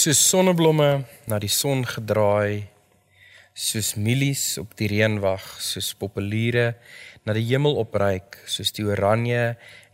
soos 0.00 0.20
sonneblomme 0.30 1.02
na 1.28 1.36
die 1.42 1.50
son 1.52 1.82
gedraai 1.84 2.62
soos 3.52 3.90
mielies 4.00 4.44
op 4.62 4.70
die 4.78 4.86
reënwag 4.88 5.42
soos 5.60 5.90
populiere 6.00 6.70
na 7.28 7.34
die 7.36 7.44
hemel 7.50 7.76
opreik 7.82 8.38
soos 8.48 8.72
die 8.72 8.86
oranje 8.88 9.42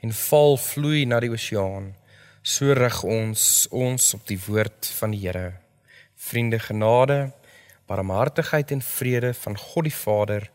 en 0.07 0.15
val 0.21 0.55
vloei 0.63 1.03
na 1.11 1.19
die 1.25 1.33
oseaan. 1.35 1.89
So 2.47 2.77
rig 2.79 3.01
ons 3.03 3.67
ons 3.75 4.13
op 4.15 4.23
die 4.31 4.39
woord 4.47 4.93
van 5.01 5.17
die 5.17 5.25
Here. 5.25 5.57
Vriende 6.15 6.61
genade 6.63 7.33
barmhartigheid 7.91 8.77
en 8.77 8.87
vrede 8.87 9.33
van 9.35 9.59
God 9.59 9.91
die 9.91 9.97
Vader 10.05 10.47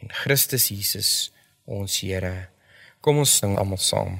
en 0.00 0.10
Christus 0.24 0.72
Jesus 0.74 1.12
ons 1.70 2.00
Here. 2.02 2.48
Kom 2.98 3.22
ons 3.22 3.38
sing 3.38 3.54
almal 3.62 3.78
saam 3.78 4.18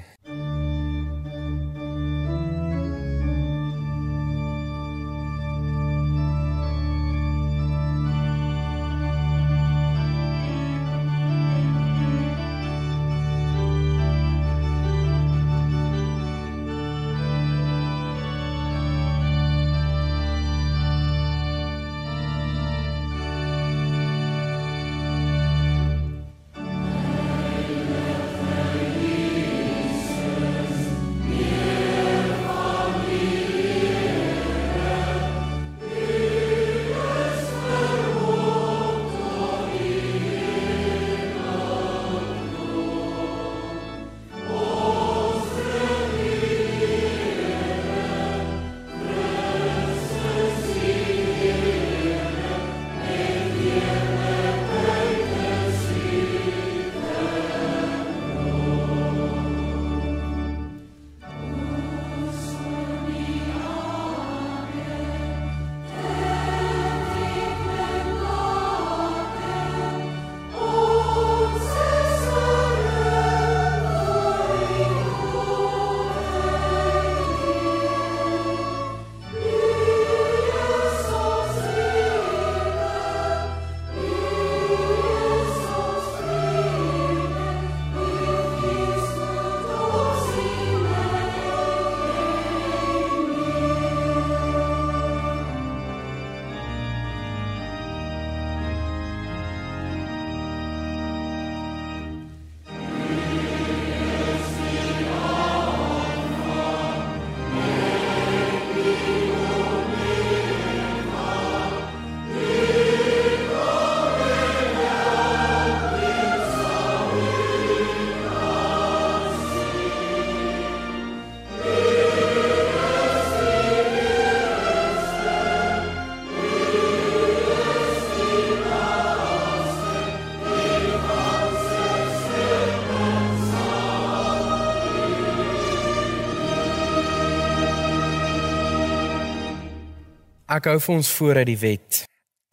Ek 140.49 140.65
hou 140.65 140.79
vir 140.81 140.95
ons 140.95 141.09
voor 141.13 141.37
uit 141.37 141.45
die 141.45 141.59
wet. 141.61 141.97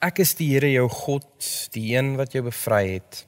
Ek 0.05 0.19
is 0.21 0.35
die 0.37 0.51
Here 0.51 0.69
jou 0.69 0.85
God, 0.93 1.31
die 1.73 1.95
een 1.95 2.11
wat 2.19 2.35
jou 2.37 2.43
bevry 2.45 2.99
het. 2.99 3.23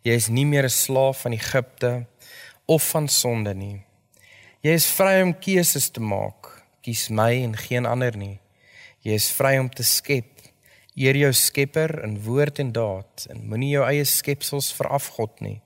Jy 0.00 0.14
is 0.16 0.28
nie 0.32 0.46
meer 0.48 0.64
'n 0.64 0.72
slaaf 0.72 1.26
van 1.26 1.34
Egipte 1.36 2.06
of 2.64 2.88
van 2.88 3.08
sonde 3.08 3.52
nie. 3.54 3.84
Jy 4.62 4.72
is 4.72 4.86
vry 4.86 5.20
om 5.20 5.34
keuses 5.34 5.90
te 5.90 6.00
maak. 6.00 6.64
Kies 6.80 7.10
my 7.10 7.42
en 7.44 7.56
geen 7.56 7.84
ander 7.84 8.16
nie. 8.16 8.40
Jy 9.04 9.12
is 9.12 9.30
vry 9.30 9.58
om 9.58 9.68
te 9.68 9.82
skep. 9.82 10.40
Eer 10.96 11.14
jou 11.16 11.32
Skepper 11.32 12.02
in 12.04 12.22
woord 12.24 12.58
en 12.58 12.72
daad 12.72 13.26
en 13.28 13.46
moenie 13.46 13.72
jou 13.76 13.84
eie 13.84 14.04
skepsels 14.04 14.72
verafgod 14.72 15.40
nie. 15.40 15.60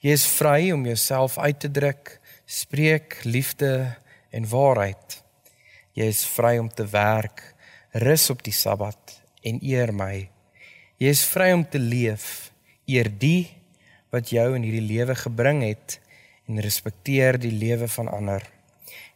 Jy 0.00 0.10
is 0.10 0.26
vry 0.26 0.72
om 0.72 0.84
jouself 0.84 1.38
uit 1.38 1.60
te 1.60 1.70
druk, 1.70 2.20
spreek 2.44 3.24
liefde 3.24 3.96
en 4.30 4.48
waarheid. 4.48 5.22
Jy 5.94 6.04
is 6.04 6.24
vry 6.24 6.58
om 6.58 6.68
te 6.68 6.86
werk 6.86 7.52
rus 7.92 8.30
op 8.30 8.40
die 8.40 8.54
Sabbat 8.56 9.18
en 9.44 9.58
eer 9.60 9.90
my. 9.92 10.28
Jy 10.96 11.10
is 11.12 11.24
vry 11.28 11.50
om 11.52 11.64
te 11.68 11.80
leef, 11.80 12.52
eer 12.88 13.10
die 13.12 13.50
wat 14.12 14.30
jou 14.32 14.46
in 14.56 14.64
hierdie 14.64 14.84
lewe 14.84 15.16
gebring 15.18 15.60
het 15.66 15.98
en 16.48 16.60
respekteer 16.64 17.36
die 17.40 17.52
lewe 17.52 17.88
van 17.92 18.08
ander. 18.08 18.44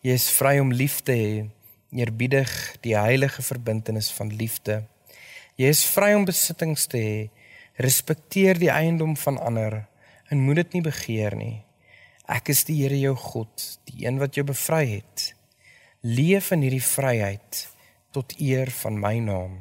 Jy 0.05 0.17
is 0.21 0.27
vry 0.29 0.59
om 0.61 0.75
lief 0.77 0.99
te 1.07 1.17
hê, 1.17 1.31
eerbiedig 1.97 2.53
die 2.85 2.93
heilige 2.99 3.43
verbintenis 3.43 4.11
van 4.13 4.29
liefde. 4.37 4.83
Jy 5.57 5.71
is 5.73 5.85
vry 5.89 6.11
om 6.17 6.27
besittings 6.29 6.85
te 6.93 7.01
hê, 7.01 7.17
respekteer 7.81 8.61
die 8.61 8.73
eiendom 8.73 9.15
van 9.17 9.39
ander 9.41 9.79
en 10.29 10.43
moet 10.45 10.61
dit 10.65 10.77
nie 10.77 10.85
begeer 10.85 11.37
nie. 11.39 11.63
Ek 12.29 12.51
is 12.53 12.65
die 12.69 12.77
Here 12.83 12.99
jou 12.99 13.15
God, 13.17 13.65
die 13.89 14.05
een 14.05 14.21
wat 14.21 14.37
jou 14.37 14.45
bevry 14.45 14.85
het. 14.99 15.31
Leef 16.05 16.51
in 16.53 16.67
hierdie 16.67 16.85
vryheid 16.85 17.65
tot 18.17 18.33
eer 18.41 18.71
van 18.71 18.97
my 18.97 19.19
naam. 19.21 19.59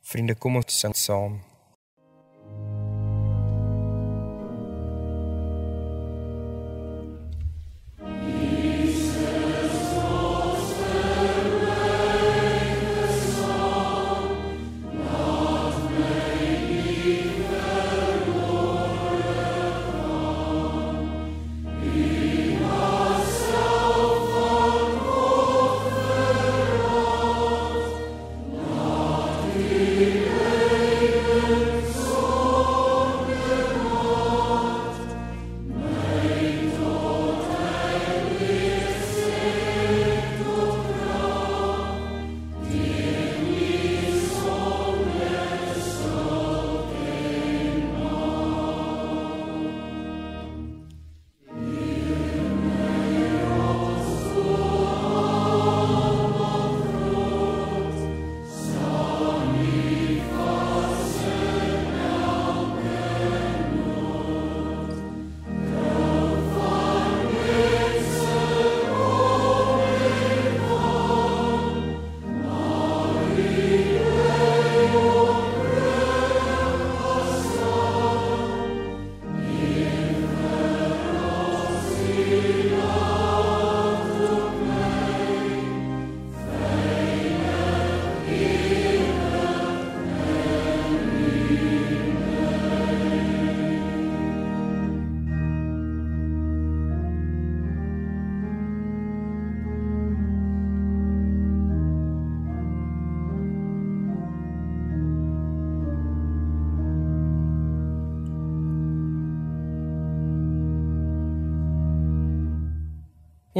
Vriende, 0.00 0.32
kom 0.34 0.56
ons 0.56 0.78
sing 0.80 0.94
saam. 0.96 1.34
Maria. 82.30 82.99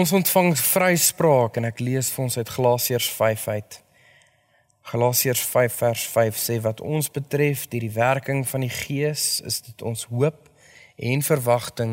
Ons 0.00 0.12
ontvang 0.16 0.54
vryspraak 0.56 1.58
en 1.60 1.66
ek 1.68 1.80
lees 1.84 2.08
vir 2.14 2.22
ons 2.24 2.36
uit 2.38 2.50
Galasiërs 2.54 3.06
5 3.12 3.42
uit. 3.52 3.74
Galasiërs 4.88 5.40
5 5.44 5.74
vers 5.76 6.04
5 6.12 6.36
sê 6.40 6.54
wat 6.64 6.78
ons 6.80 7.10
betref 7.12 7.66
deur 7.68 7.84
die 7.84 7.92
werking 7.92 8.46
van 8.48 8.62
die 8.64 8.72
Gees 8.72 9.24
is 9.44 9.58
dit 9.66 9.82
ons 9.84 10.06
hoop 10.08 10.46
en 10.96 11.24
verwagting 11.26 11.92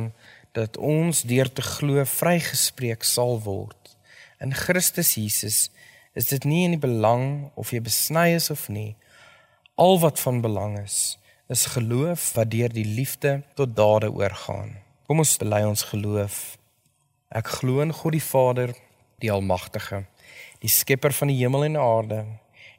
dat 0.56 0.80
ons 0.80 1.20
deur 1.28 1.52
te 1.52 1.66
glo 1.66 2.06
vrygespreek 2.08 3.04
sal 3.04 3.42
word. 3.44 3.98
In 4.40 4.56
Christus 4.56 5.18
Jesus 5.20 5.58
is 6.16 6.30
dit 6.32 6.48
nie 6.48 6.62
in 6.70 6.78
die 6.78 6.84
belang 6.86 7.50
of 7.60 7.74
jy 7.76 7.82
besny 7.90 8.30
is 8.38 8.48
of 8.54 8.70
nie. 8.72 8.94
Al 9.76 10.00
wat 10.06 10.22
van 10.24 10.40
belang 10.46 10.78
is, 10.80 11.18
is 11.52 11.66
geloof 11.76 12.30
wat 12.40 12.54
deur 12.56 12.72
die 12.72 12.88
liefde 12.88 13.42
tot 13.60 13.76
dade 13.76 14.14
oorgaan. 14.14 14.78
Kom 15.10 15.26
ons 15.26 15.36
bely 15.44 15.66
ons 15.68 15.84
geloof. 15.92 16.56
Ek 17.28 17.50
glo 17.60 17.82
in 17.84 17.92
God 17.92 18.14
die 18.16 18.24
Vader, 18.24 18.72
die 19.20 19.28
Almagtige, 19.28 20.06
die 20.64 20.72
skepper 20.72 21.12
van 21.12 21.28
die 21.28 21.36
hemel 21.42 21.66
en 21.66 21.76
aarde, 21.76 22.22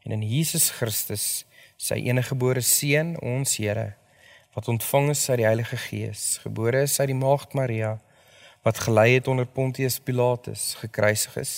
en 0.06 0.14
in 0.14 0.22
Jesus 0.24 0.70
Christus, 0.72 1.44
sy 1.76 1.98
enige 2.08 2.32
gebore 2.32 2.62
seun, 2.64 3.12
ons 3.20 3.58
Here 3.60 3.92
wat 4.56 4.70
ontvang 4.72 5.10
is 5.12 5.20
uit 5.28 5.36
die 5.38 5.46
Heilige 5.46 5.76
Gees, 5.78 6.22
gebore 6.42 6.80
is 6.82 6.96
uit 6.98 7.10
die 7.12 7.18
Maagd 7.18 7.52
Maria, 7.54 7.98
wat 8.66 8.80
gelei 8.82 9.18
het 9.18 9.28
onder 9.28 9.46
Pontius 9.46 10.00
Pilatus, 10.00 10.72
gekruisig 10.80 11.36
is, 11.38 11.52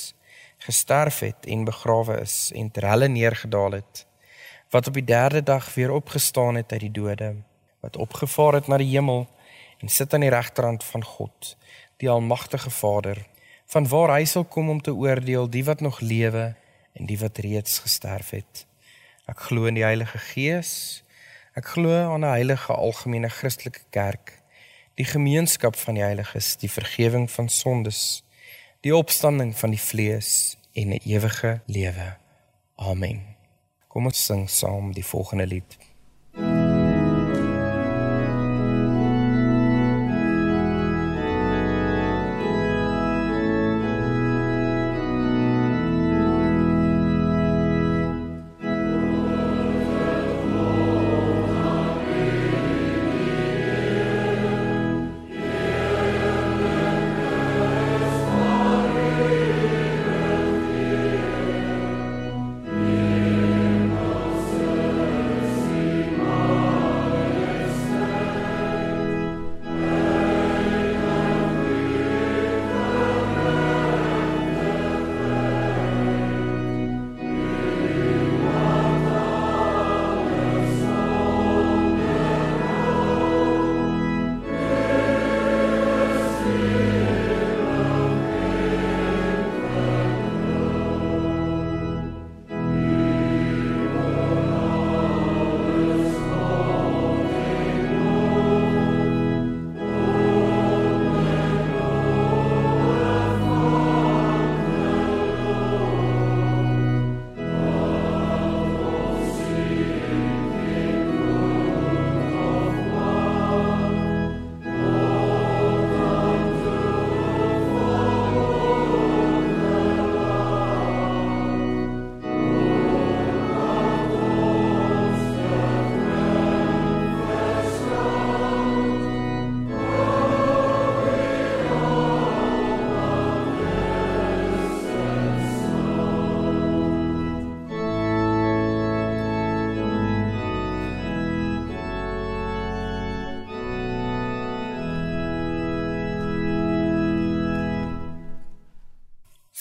gesterf 0.67 1.23
het 1.25 1.47
en 1.47 1.63
begrawe 1.65 2.19
is 2.21 2.51
en 2.59 2.69
ter 2.75 2.85
helle 2.91 3.09
neergedaal 3.09 3.79
het, 3.79 4.03
wat 4.75 4.91
op 4.91 4.99
die 4.99 5.07
3de 5.07 5.45
dag 5.47 5.71
weer 5.79 5.95
opgestaan 5.95 6.59
het 6.59 6.75
uit 6.75 6.89
die 6.89 6.93
dode, 6.99 7.37
wat 7.81 7.97
opgevaar 7.97 8.59
het 8.59 8.69
na 8.69 8.83
die 8.83 8.91
hemel 8.91 9.29
en 9.81 9.89
sit 9.89 10.13
aan 10.13 10.27
die 10.27 10.35
regterhand 10.35 10.85
van 10.85 11.07
God, 11.07 11.55
die 12.01 12.11
almagtige 12.11 12.71
Vader, 12.71 13.21
van 13.67 13.87
waar 13.89 14.17
hy 14.17 14.25
sal 14.25 14.45
kom 14.45 14.69
om 14.69 14.81
te 14.81 14.95
oordeel 14.95 15.47
die 15.49 15.65
wat 15.65 15.81
nog 15.81 16.01
lewe 16.01 16.55
en 16.93 17.07
die 17.07 17.19
wat 17.21 17.39
reeds 17.39 17.79
gesterf 17.79 18.31
het. 18.31 18.67
Ek 19.31 19.47
glo 19.47 19.71
in 19.71 19.79
die 19.79 19.87
Heilige 19.87 20.19
Gees, 20.19 21.05
Ek 21.61 21.67
glo 21.67 21.91
aan 21.91 22.23
'n 22.25 22.31
heilige 22.31 22.73
algemene 22.73 23.29
Christelike 23.29 23.83
kerk, 23.91 24.39
die 24.95 25.05
gemeenskap 25.05 25.77
van 25.77 25.95
die 25.95 26.03
heiliges, 26.03 26.57
die 26.57 26.71
vergifnis 26.71 27.33
van 27.33 27.49
sondes, 27.49 28.23
die 28.81 28.95
opstanding 28.97 29.51
van 29.59 29.71
die 29.71 29.81
vlees 29.81 30.57
en 30.73 30.89
'n 30.95 31.01
ewige 31.05 31.61
lewe. 31.67 32.17
Amen. 32.77 33.37
Kom 33.89 34.07
ons 34.07 34.25
sing 34.25 34.49
saam 34.51 34.93
die 34.93 35.05
volgende 35.05 35.47
lied. 35.47 35.79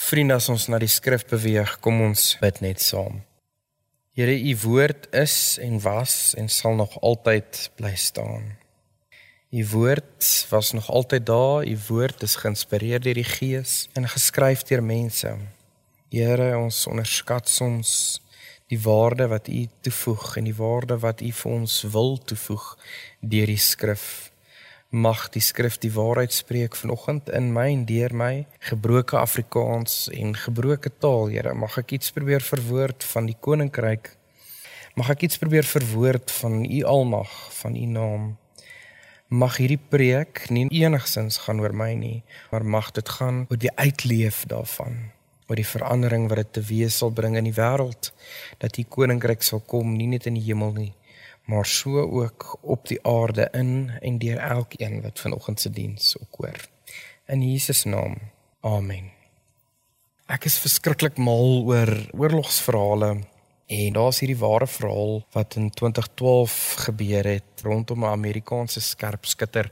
Vriende, 0.10 0.40
as 0.40 0.48
ons 0.50 0.64
na 0.74 0.80
die 0.82 0.90
skrif 0.90 1.22
beweeg, 1.30 1.76
kom 1.86 2.00
ons 2.02 2.32
bid 2.42 2.64
net 2.66 2.82
saam. 2.82 3.20
Here, 4.18 4.34
u 4.34 4.54
woord 4.64 5.04
is 5.14 5.60
en 5.62 5.76
was 5.84 6.34
en 6.34 6.48
sal 6.50 6.80
nog 6.80 6.96
altyd 7.06 7.60
bly 7.78 7.92
staan. 7.94 8.48
U 9.54 9.66
woord 9.70 10.26
was 10.50 10.72
nog 10.74 10.90
altyd 10.90 11.28
daar, 11.30 11.62
u 11.62 11.76
woord 11.92 12.26
is 12.26 12.40
geïnspireer 12.42 13.04
deur 13.06 13.22
die 13.22 13.28
Gees 13.36 13.76
en 13.94 14.10
geskryf 14.10 14.66
deur 14.72 14.82
mense. 14.82 15.36
Here, 16.10 16.50
ons 16.58 16.88
onderskat 16.90 17.46
soms 17.46 17.94
die 18.74 18.82
waarde 18.82 19.30
wat 19.30 19.46
u 19.54 19.68
toevoeg 19.86 20.40
en 20.42 20.50
die 20.50 20.58
waarde 20.58 20.98
wat 21.06 21.22
u 21.22 21.30
vir 21.44 21.54
ons 21.54 21.84
wil 21.94 22.18
toevoeg 22.18 22.66
deur 23.22 23.54
die 23.54 23.62
skrif 23.62 24.29
mag 24.90 25.28
die 25.30 25.42
skrif 25.42 25.78
die 25.78 25.92
waarheid 25.94 26.34
spreek 26.34 26.76
vanoggend 26.76 27.30
in 27.30 27.52
my 27.54 27.68
en 27.70 27.86
deur 27.86 28.14
my. 28.14 28.46
Gebroke 28.60 29.18
Afrikaans 29.18 30.10
en 30.10 30.34
gebroke 30.36 30.90
taal 30.98 31.30
Here 31.30 31.54
mag 31.54 31.78
ek 31.78 31.94
iets 32.00 32.12
probeer 32.12 32.42
verwoord 32.42 33.06
van 33.06 33.30
die 33.30 33.38
koninkryk. 33.38 34.16
Mag 34.98 35.12
ek 35.14 35.28
iets 35.30 35.38
probeer 35.38 35.64
verwoord 35.64 36.34
van 36.42 36.66
u 36.66 36.82
almag 36.84 37.30
van 37.62 37.78
u 37.78 37.86
naam. 37.86 38.26
Mag 39.30 39.60
hierdie 39.62 39.78
preek 39.78 40.48
nie 40.50 40.66
enigsins 40.74 41.38
gaan 41.46 41.62
oor 41.62 41.74
my 41.74 41.94
nie 41.94 42.24
maar 42.50 42.66
mag 42.66 42.90
dit 42.92 43.10
gaan 43.20 43.46
oor 43.50 43.62
die 43.62 43.74
uitleef 43.78 44.48
daarvan. 44.50 45.14
Oor 45.50 45.58
die 45.62 45.70
verandering 45.70 46.30
wat 46.30 46.42
dit 46.42 46.54
tewees 46.58 46.98
sal 46.98 47.14
bring 47.14 47.38
in 47.38 47.46
die 47.46 47.54
wêreld 47.54 48.10
dat 48.58 48.78
u 48.78 48.90
koninkryk 48.90 49.46
sal 49.46 49.62
kom 49.62 49.94
nie 49.94 50.10
net 50.10 50.26
in 50.26 50.42
die 50.42 50.48
hemel 50.50 50.74
nie 50.74 50.94
maar 51.50 51.66
so 51.66 52.00
ook 52.00 52.58
op 52.62 52.88
die 52.88 53.00
aarde 53.06 53.48
in 53.52 53.92
en 54.00 54.18
deur 54.18 54.38
elkeen 54.38 55.02
wat 55.02 55.20
vanoggend 55.20 55.62
se 55.62 55.70
diens 55.70 56.16
ook 56.22 56.36
hoor. 56.38 56.68
In 57.26 57.52
Jesus 57.52 57.84
naam. 57.84 58.18
Amen. 58.62 59.12
Ek 60.30 60.46
is 60.46 60.60
verskriklik 60.62 61.18
mal 61.18 61.64
oor 61.66 61.90
oorlogsverhale 62.14 63.10
en 63.70 63.94
daar's 63.98 64.22
hierdie 64.22 64.38
ware 64.38 64.68
verhaal 64.70 65.24
wat 65.34 65.58
in 65.58 65.72
2012 65.74 66.58
gebeur 66.86 67.32
het 67.34 67.66
rondom 67.66 68.06
'n 68.06 68.14
Amerikaanse 68.14 68.82
skerpskutter, 68.82 69.72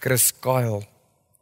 Chris 0.00 0.32
Kyle. 0.40 0.86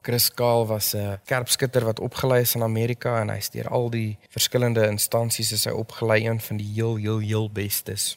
Chris 0.02 0.30
Kyle 0.34 0.66
was 0.66 0.94
'n 0.94 1.18
skerpskutter 1.24 1.84
wat 1.84 2.00
opgelei 2.00 2.40
is 2.40 2.54
in 2.54 2.62
Amerika 2.62 3.20
en 3.20 3.30
hy's 3.30 3.50
deur 3.50 3.68
al 3.68 3.90
die 3.90 4.18
verskillende 4.30 4.86
instansies 4.86 5.52
is 5.52 5.64
hy 5.64 5.72
opgelei 5.72 6.26
een 6.26 6.40
van 6.40 6.56
die 6.56 6.72
heel 6.74 6.96
heel 6.96 7.18
heel 7.18 7.50
bestes. 7.50 8.16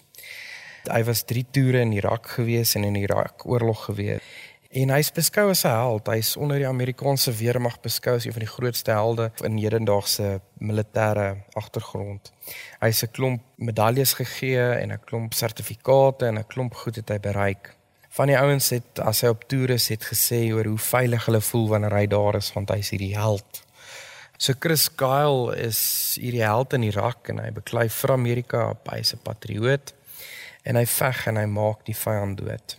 Hy 0.88 1.04
was 1.04 1.24
3 1.24 1.46
toere 1.52 1.82
in 1.82 1.92
Irak 1.92 2.28
gewees 2.28 2.76
en 2.76 2.84
in 2.84 2.96
Irak 2.96 3.46
oorlog 3.46 3.86
gewees. 3.90 4.22
En 4.70 4.92
hy's 4.94 5.10
beskou 5.10 5.50
as 5.50 5.64
'n 5.66 5.74
held. 5.74 6.08
Hy's 6.08 6.38
onder 6.38 6.58
die 6.58 6.68
Amerikaanse 6.68 7.32
weermag 7.34 7.82
beskou 7.82 8.16
as 8.16 8.26
een 8.26 8.32
van 8.32 8.46
die 8.46 8.54
grootste 8.54 8.92
helde 8.92 9.32
in 9.44 9.58
hedendaagse 9.58 10.42
militêre 10.60 11.38
agtergrond. 11.54 12.32
Hy's 12.80 13.04
'n 13.04 13.12
klomp 13.12 13.42
medaljes 13.56 14.14
gegee 14.14 14.72
en 14.82 14.92
'n 14.92 15.00
klomp 15.06 15.34
sertifikate 15.34 16.26
en 16.26 16.38
'n 16.38 16.48
klomp 16.48 16.74
goed 16.74 16.96
het 16.96 17.10
hy 17.10 17.20
bereik. 17.20 17.76
Van 18.10 18.28
die 18.28 18.38
ouens 18.38 18.70
het 18.70 19.00
as 19.00 19.22
hy 19.22 19.28
op 19.28 19.44
toere 19.48 19.74
is 19.74 19.88
het 19.88 20.04
gesê 20.06 20.54
oor 20.54 20.66
hoe 20.66 20.78
veilig 20.78 21.26
hulle 21.26 21.42
voel 21.42 21.68
wanneer 21.68 21.94
hy 21.94 22.08
daar 22.08 22.36
is 22.36 22.54
want 22.54 22.70
hy's 22.70 22.90
hierdie 22.90 23.18
held. 23.18 23.64
So 24.38 24.54
Chris 24.60 24.88
Kyle 24.96 25.56
is 25.58 26.16
hierdie 26.22 26.44
held 26.44 26.74
in 26.74 26.84
Irak 26.84 27.30
en 27.30 27.40
hy 27.40 27.52
beklei 27.52 27.90
vir 27.90 28.12
Amerika, 28.12 28.78
hy's 28.92 29.14
'n 29.14 29.20
patrioot 29.24 29.94
en 30.70 30.78
hy 30.78 30.86
veg 30.86 31.26
en 31.32 31.42
hy 31.42 31.48
maak 31.50 31.82
die 31.88 31.98
vyand 31.98 32.38
dood. 32.44 32.76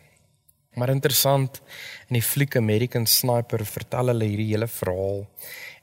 Maar 0.79 0.93
interessant, 0.95 1.59
in 2.09 2.21
die 2.21 2.25
fliek 2.25 2.55
American 2.57 3.07
Sniper 3.11 3.65
vertel 3.67 4.13
hulle 4.13 4.29
hierdie 4.31 4.53
hele 4.53 4.69
verhaal. 4.71 5.25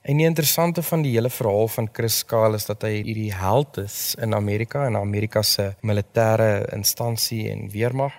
En 0.08 0.22
die 0.22 0.28
interessante 0.28 0.84
van 0.88 1.04
die 1.04 1.12
hele 1.18 1.30
verhaal 1.30 1.68
van 1.68 1.90
Chris 1.92 2.22
Kyle 2.24 2.56
is 2.56 2.70
dat 2.70 2.86
hy 2.88 3.02
hierdie 3.02 3.34
held 3.36 3.82
is 3.82 4.16
in 4.24 4.36
Amerika 4.38 4.86
en 4.88 4.96
Amerika 4.96 5.44
se 5.44 5.74
militêre 5.84 6.70
instansie 6.78 7.50
en 7.52 7.68
weermag. 7.74 8.16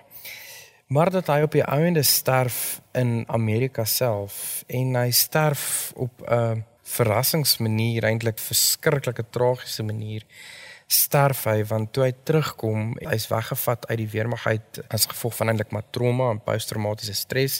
Maar 0.93 1.09
dat 1.13 1.27
hy 1.29 1.41
op 1.45 1.57
die 1.57 1.65
einde 1.65 2.03
sterf 2.05 2.81
in 2.97 3.23
Amerika 3.27 3.85
self 3.85 4.63
en 4.67 4.95
hy 4.97 5.09
sterf 5.13 5.91
op 5.95 6.21
'n 6.29 6.63
verrassingsmanier 6.83 8.05
eintlik 8.05 8.39
verskriklike 8.41 9.25
tragiese 9.29 9.83
manier 9.83 10.25
sterf 10.89 11.43
hy 11.45 11.59
want 11.69 11.91
toe 11.93 12.07
hy 12.07 12.13
terugkom 12.25 12.95
hy's 13.03 13.27
weggevat 13.29 13.83
uit 13.91 13.97
die 14.01 14.07
weermag 14.09 14.47
uit 14.49 14.79
as 14.89 15.05
gevolg 15.11 15.35
van 15.37 15.51
eintlik 15.51 15.69
maar 15.75 15.85
trauma 15.93 16.31
en 16.33 16.41
posttraumatiese 16.41 17.13
stres. 17.13 17.59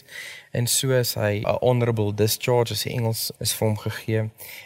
En 0.50 0.66
so 0.66 0.90
is 0.98 1.14
hy 1.14 1.44
'n 1.46 1.60
honorable 1.62 2.14
discharge 2.14 2.74
as 2.74 2.84
die 2.84 2.94
Engels 2.98 3.30
is 3.40 3.54
vir 3.54 3.68
hom 3.68 3.78
gegee. 3.78 4.20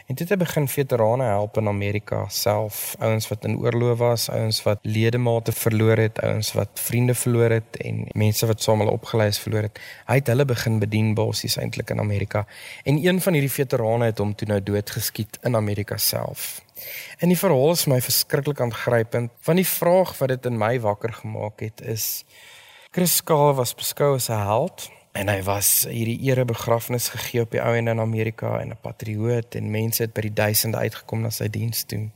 En 0.08 0.15
dit 0.15 0.29
het 0.29 0.39
begin 0.39 0.67
veterane 0.67 1.24
help 1.24 1.58
in 1.58 1.67
Amerika 1.67 2.25
self. 2.29 2.96
Ouens 3.00 3.27
wat 3.27 3.43
in 3.43 3.58
oorlog 3.58 3.98
was 3.98 4.29
ouens 4.29 4.63
wat 4.63 4.79
ledemate 4.82 5.51
verloor 5.51 5.98
het 5.98 6.22
ouens 6.22 6.53
wat 6.53 6.70
vriende 6.74 7.13
verloor 7.13 7.50
het 7.50 7.77
en 7.84 8.08
mense 8.13 8.46
wat 8.46 8.62
saam 8.62 8.79
hulle 8.79 8.91
opgelei 8.91 9.27
is 9.27 9.39
verloor 9.39 9.62
het. 9.62 9.79
Hy 10.08 10.15
het 10.15 10.27
hulle 10.27 10.46
begin 10.46 10.79
bedien 10.79 11.13
basies 11.13 11.58
eintlik 11.58 11.89
in 11.89 12.00
Amerika. 12.00 12.46
En 12.84 13.05
een 13.05 13.22
van 13.22 13.34
hierdie 13.34 13.51
veterane 13.51 14.05
het 14.05 14.17
hom 14.17 14.36
toe 14.36 14.48
nou 14.48 14.63
doodgeskiet 14.63 15.38
in 15.43 15.55
Amerika 15.55 15.98
self 15.98 16.63
En 17.20 17.28
die 17.28 17.38
verhaal 17.38 17.72
is 17.72 17.86
my 17.86 18.02
verskriklik 18.02 18.60
aangrypend, 18.60 19.32
want 19.46 19.58
die 19.58 19.68
vraag 19.68 20.18
wat 20.18 20.30
dit 20.30 20.46
in 20.46 20.58
my 20.58 20.80
wakker 20.80 21.13
gemaak 21.13 21.60
het 21.60 21.82
is 21.82 22.25
Chris 22.94 23.24
Kale 23.24 23.54
was 23.58 23.74
beskou 23.74 24.16
as 24.16 24.30
'n 24.30 24.46
held 24.46 24.90
en 25.13 25.28
hy 25.28 25.42
was 25.44 25.86
hierdie 25.90 26.20
ere 26.30 26.46
begrafnis 26.46 27.10
gegee 27.10 27.42
op 27.42 27.52
die 27.52 27.62
ou 27.62 27.74
en 27.75 27.88
in 27.88 28.00
Amerika 28.00 28.60
en 28.60 28.70
'n 28.70 28.82
patrioot 28.82 29.56
en 29.56 29.72
mense 29.72 30.04
het 30.04 30.13
by 30.13 30.22
die 30.22 30.34
duisende 30.34 30.78
uitgekom 30.78 31.22
na 31.22 31.30
sy 31.30 31.48
diens 31.48 31.84
toe. 31.84 32.10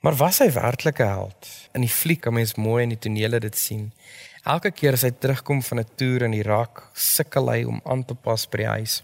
Maar 0.00 0.14
was 0.14 0.38
hy 0.38 0.52
werklik 0.52 1.00
'n 1.00 1.06
held? 1.06 1.48
In 1.74 1.80
die 1.80 1.90
fliek 1.90 2.20
kan 2.20 2.34
mens 2.34 2.54
mooi 2.54 2.82
in 2.82 2.88
die 2.88 2.98
tonele 2.98 3.40
dit 3.40 3.56
sien. 3.56 3.92
Elke 4.44 4.70
keer 4.70 4.92
as 4.92 5.02
hy 5.02 5.10
terugkom 5.10 5.62
van 5.62 5.78
'n 5.78 5.86
toer 5.96 6.22
in 6.22 6.32
Irak, 6.32 6.90
sukkel 6.92 7.50
hy 7.50 7.64
om 7.64 7.80
aan 7.84 8.04
te 8.04 8.14
pas 8.14 8.48
by 8.48 8.56
die 8.56 8.66
huis. 8.66 9.02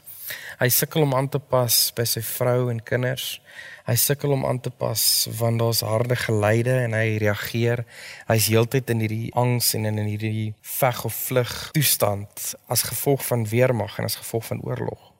Hy 0.58 0.68
sukkel 0.70 1.02
om 1.02 1.14
aan 1.14 1.28
te 1.28 1.38
pas 1.38 1.76
by 1.96 2.04
sy 2.08 2.22
vrou 2.24 2.70
en 2.72 2.80
kinders. 2.82 3.40
Hy 3.84 3.96
sukkel 4.00 4.32
om 4.32 4.46
aan 4.48 4.60
te 4.64 4.70
pas 4.70 5.02
want 5.38 5.60
daar's 5.60 5.82
harde 5.84 6.16
geleide 6.16 6.76
en 6.86 6.94
hy 6.96 7.18
reageer. 7.20 7.84
Hy's 8.30 8.48
heeltyd 8.52 8.92
in 8.94 9.02
hierdie 9.04 9.32
angs 9.36 9.74
en 9.76 9.88
in 9.90 9.98
hierdie 10.06 10.54
veg 10.78 11.02
of 11.04 11.16
vlug 11.26 11.52
toestand 11.76 12.54
as 12.72 12.86
gevolg 12.88 13.26
van 13.26 13.44
weermag 13.50 13.98
en 13.98 14.08
as 14.08 14.20
gevolg 14.22 14.46
van 14.52 14.62
oorlog. 14.64 15.10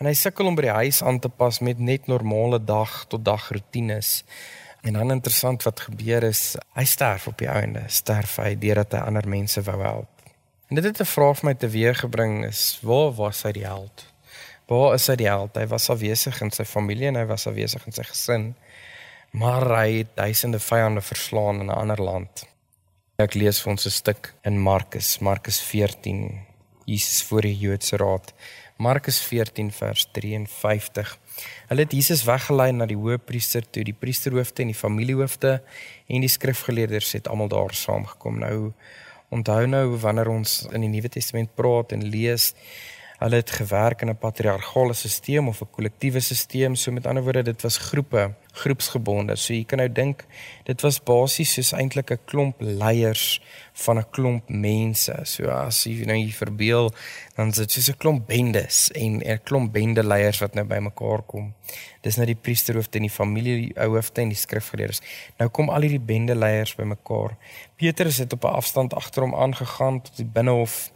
En 0.00 0.08
hy 0.08 0.14
sukkel 0.16 0.48
om 0.48 0.56
by 0.56 0.64
die 0.64 0.78
huis 0.78 1.02
aan 1.04 1.18
te 1.20 1.28
pas 1.28 1.58
met 1.60 1.78
net 1.78 2.06
normale 2.08 2.56
dag 2.64 3.02
tot 3.12 3.24
dag 3.24 3.50
rotines. 3.52 4.22
En 4.80 4.96
dan 4.96 5.12
interessant 5.12 5.62
wat 5.68 5.82
gebeur 5.90 6.24
is, 6.24 6.54
hy 6.72 6.86
sterf 6.88 7.26
op 7.28 7.36
die 7.42 7.50
einde, 7.52 7.82
sterf 7.92 8.38
hy 8.40 8.54
deurdat 8.56 8.96
hy 8.96 9.02
ander 9.10 9.28
mense 9.28 9.60
wou 9.66 9.76
help. 9.82 10.08
En 10.70 10.78
dit 10.80 10.84
het 10.84 11.00
'n 11.00 11.04
vraag 11.04 11.38
vir 11.38 11.48
my 11.50 11.54
teweeggebring 11.54 12.44
is, 12.46 12.78
waar 12.82 13.12
was 13.12 13.42
hy 13.42 13.52
die 13.52 13.66
held? 13.66 14.09
Waar 14.70 14.94
is 14.94 15.08
hy 15.10 15.16
die 15.18 15.26
held? 15.26 15.56
Hy 15.58 15.66
was 15.66 15.88
afwesig 15.90 16.36
in 16.44 16.52
sy 16.54 16.62
familie 16.68 17.08
en 17.10 17.18
hy 17.18 17.24
was 17.26 17.48
afwesig 17.50 17.82
in 17.90 17.96
sy 17.96 18.04
gesin. 18.06 18.44
Maar 19.34 19.66
hy 19.74 19.88
het 19.96 20.12
duisende 20.14 20.60
vyande 20.62 21.02
verslaan 21.02 21.58
in 21.64 21.66
'n 21.66 21.74
ander 21.74 21.98
land. 21.98 22.44
Ek 23.18 23.34
lees 23.34 23.60
vir 23.62 23.72
ons 23.72 23.86
'n 23.86 23.90
stuk 23.90 24.34
in 24.44 24.60
Markus, 24.62 25.18
Markus 25.18 25.60
14. 25.60 26.46
Jesus 26.84 27.22
voor 27.22 27.42
die 27.42 27.58
Joodse 27.58 27.96
raad. 27.96 28.32
Markus 28.76 29.20
14 29.20 29.72
vers 29.72 30.06
53. 30.12 31.18
Hulle 31.68 31.80
het 31.80 31.92
Jesus 31.92 32.24
weggelei 32.24 32.72
na 32.72 32.86
die 32.86 32.96
hoëpriester 32.96 33.70
toe, 33.70 33.84
die 33.84 33.96
priesterhoofde 33.98 34.62
en 34.62 34.68
die 34.68 34.78
familiehoofde 34.78 35.62
en 36.06 36.20
die 36.20 36.28
skrifgeleerders 36.28 37.12
het 37.12 37.28
almal 37.28 37.48
daar 37.48 37.74
saamgekom. 37.74 38.38
Nou 38.38 38.72
onthou 39.28 39.66
nou 39.66 39.96
wanneer 39.96 40.28
ons 40.28 40.66
in 40.72 40.80
die 40.80 40.88
Nuwe 40.88 41.08
Testament 41.08 41.54
praat 41.54 41.92
en 41.92 42.04
lees 42.04 42.54
Hulle 43.20 43.36
het 43.36 43.50
gewerk 43.50 44.00
in 44.02 44.08
'n 44.08 44.16
patriargale 44.16 44.94
stelsel 44.94 45.46
of 45.46 45.60
'n 45.60 45.70
kollektiewe 45.70 46.20
stelsel. 46.20 46.76
So 46.76 46.92
met 46.92 47.06
ander 47.06 47.22
woorde, 47.22 47.42
dit 47.42 47.62
was 47.62 47.76
groepe, 47.76 48.34
groepsgebonde. 48.52 49.36
So 49.36 49.52
jy 49.52 49.64
kan 49.64 49.78
nou 49.78 49.92
dink 49.92 50.24
dit 50.64 50.80
was 50.80 51.02
basies 51.02 51.52
soos 51.52 51.72
eintlik 51.72 52.10
'n 52.10 52.18
klomp 52.24 52.56
leiers 52.60 53.40
van 53.72 53.98
'n 53.98 54.10
klomp 54.10 54.48
mense. 54.48 55.20
So 55.22 55.48
as 55.48 55.84
jy 55.84 56.04
nou 56.04 56.16
hier 56.16 56.32
verbeel, 56.32 56.92
dan 57.34 57.48
is 57.48 57.56
dit 57.56 57.72
soos 57.72 57.88
'n 57.88 57.96
klomp 57.96 58.26
bendes 58.26 58.90
en 58.90 59.20
'n 59.20 59.40
klomp 59.42 59.72
bendeleiers 59.72 60.38
wat 60.38 60.54
nou 60.54 60.64
bymekaar 60.66 61.22
kom. 61.22 61.54
Dis 62.00 62.16
nou 62.16 62.26
die 62.26 62.40
priesterhoofde 62.40 62.98
en 62.98 63.02
die 63.02 63.10
familiehoofde 63.10 64.20
en 64.20 64.28
die 64.28 64.36
skrifgeleerdes. 64.36 65.00
Nou 65.38 65.50
kom 65.50 65.68
al 65.68 65.80
hierdie 65.80 66.00
bendeleiers 66.00 66.74
bymekaar. 66.74 67.36
Petrus 67.76 68.18
het 68.18 68.32
op 68.32 68.44
'n 68.44 68.56
afstand 68.56 68.94
agter 68.94 69.22
hom 69.22 69.34
aangegaan 69.34 70.02
tot 70.02 70.16
die 70.16 70.30
binnehof 70.32 70.90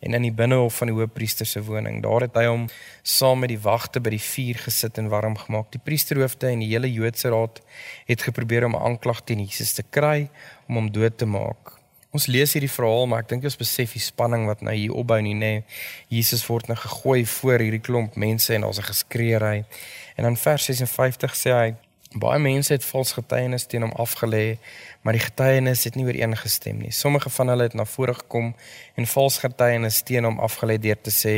en 0.00 0.14
in 0.14 0.26
die 0.26 0.32
binnehof 0.32 0.80
van 0.80 0.90
die 0.90 0.96
hoofpriester 0.96 1.46
se 1.46 1.62
woning. 1.64 2.02
Daar 2.04 2.26
het 2.26 2.36
hy 2.36 2.44
hom 2.46 2.66
saam 3.02 3.42
met 3.44 3.52
die 3.52 3.60
wagte 3.60 4.00
by 4.00 4.12
die 4.14 4.22
vuur 4.22 4.60
gesit 4.66 4.98
en 5.00 5.08
warm 5.12 5.38
gemaak. 5.40 5.70
Die 5.72 5.82
priesterhoofde 5.82 6.52
en 6.52 6.64
die 6.64 6.70
hele 6.72 6.92
Joodse 6.92 7.32
raad 7.32 7.62
het 8.06 8.26
geprobeer 8.28 8.68
om 8.68 8.76
'n 8.76 8.84
aanklag 8.90 9.24
teen 9.24 9.40
Jesus 9.40 9.72
te 9.72 9.82
kry 9.82 10.28
om 10.68 10.74
hom 10.74 10.92
dood 10.92 11.18
te 11.18 11.26
maak. 11.26 11.72
Ons 12.10 12.26
lees 12.26 12.52
hierdie 12.52 12.70
verhaal, 12.70 13.06
maar 13.06 13.18
ek 13.18 13.28
dink 13.28 13.44
ons 13.44 13.56
besef 13.56 13.92
die 13.92 14.00
spanning 14.00 14.46
wat 14.46 14.62
nou 14.62 14.74
hier 14.74 14.92
opbou 14.92 15.20
nie, 15.20 15.34
nê. 15.34 15.64
Jesus 16.08 16.46
word 16.46 16.68
nou 16.68 16.76
gegooi 16.76 17.26
voor 17.26 17.58
hierdie 17.58 17.80
klomp 17.80 18.16
mense 18.16 18.54
en 18.54 18.60
daar's 18.60 18.78
'n 18.78 18.82
geskreeery. 18.82 19.64
En 20.16 20.22
dan 20.24 20.36
vers 20.36 20.64
56 20.64 21.34
sê 21.36 21.50
hy 21.52 21.74
Baie 22.16 22.38
mense 22.40 22.72
het 22.72 22.84
vals 22.86 23.12
getuienis 23.12 23.66
teen 23.66 23.82
hom 23.82 23.92
afgelê, 24.00 24.56
maar 25.06 25.14
die 25.14 25.22
getuienis 25.22 25.84
het 25.86 25.94
nie 25.94 26.04
ooreengestem 26.08 26.80
nie. 26.82 26.90
Sommige 26.90 27.30
van 27.30 27.52
hulle 27.52 27.68
het 27.68 27.74
na 27.78 27.84
vore 27.86 28.16
gekom 28.18 28.48
en 28.98 29.06
vals 29.06 29.36
getuienis 29.38 30.00
teen 30.02 30.26
hom 30.26 30.40
afgelê 30.42 30.80
deur 30.82 30.98
te 30.98 31.12
sê 31.14 31.34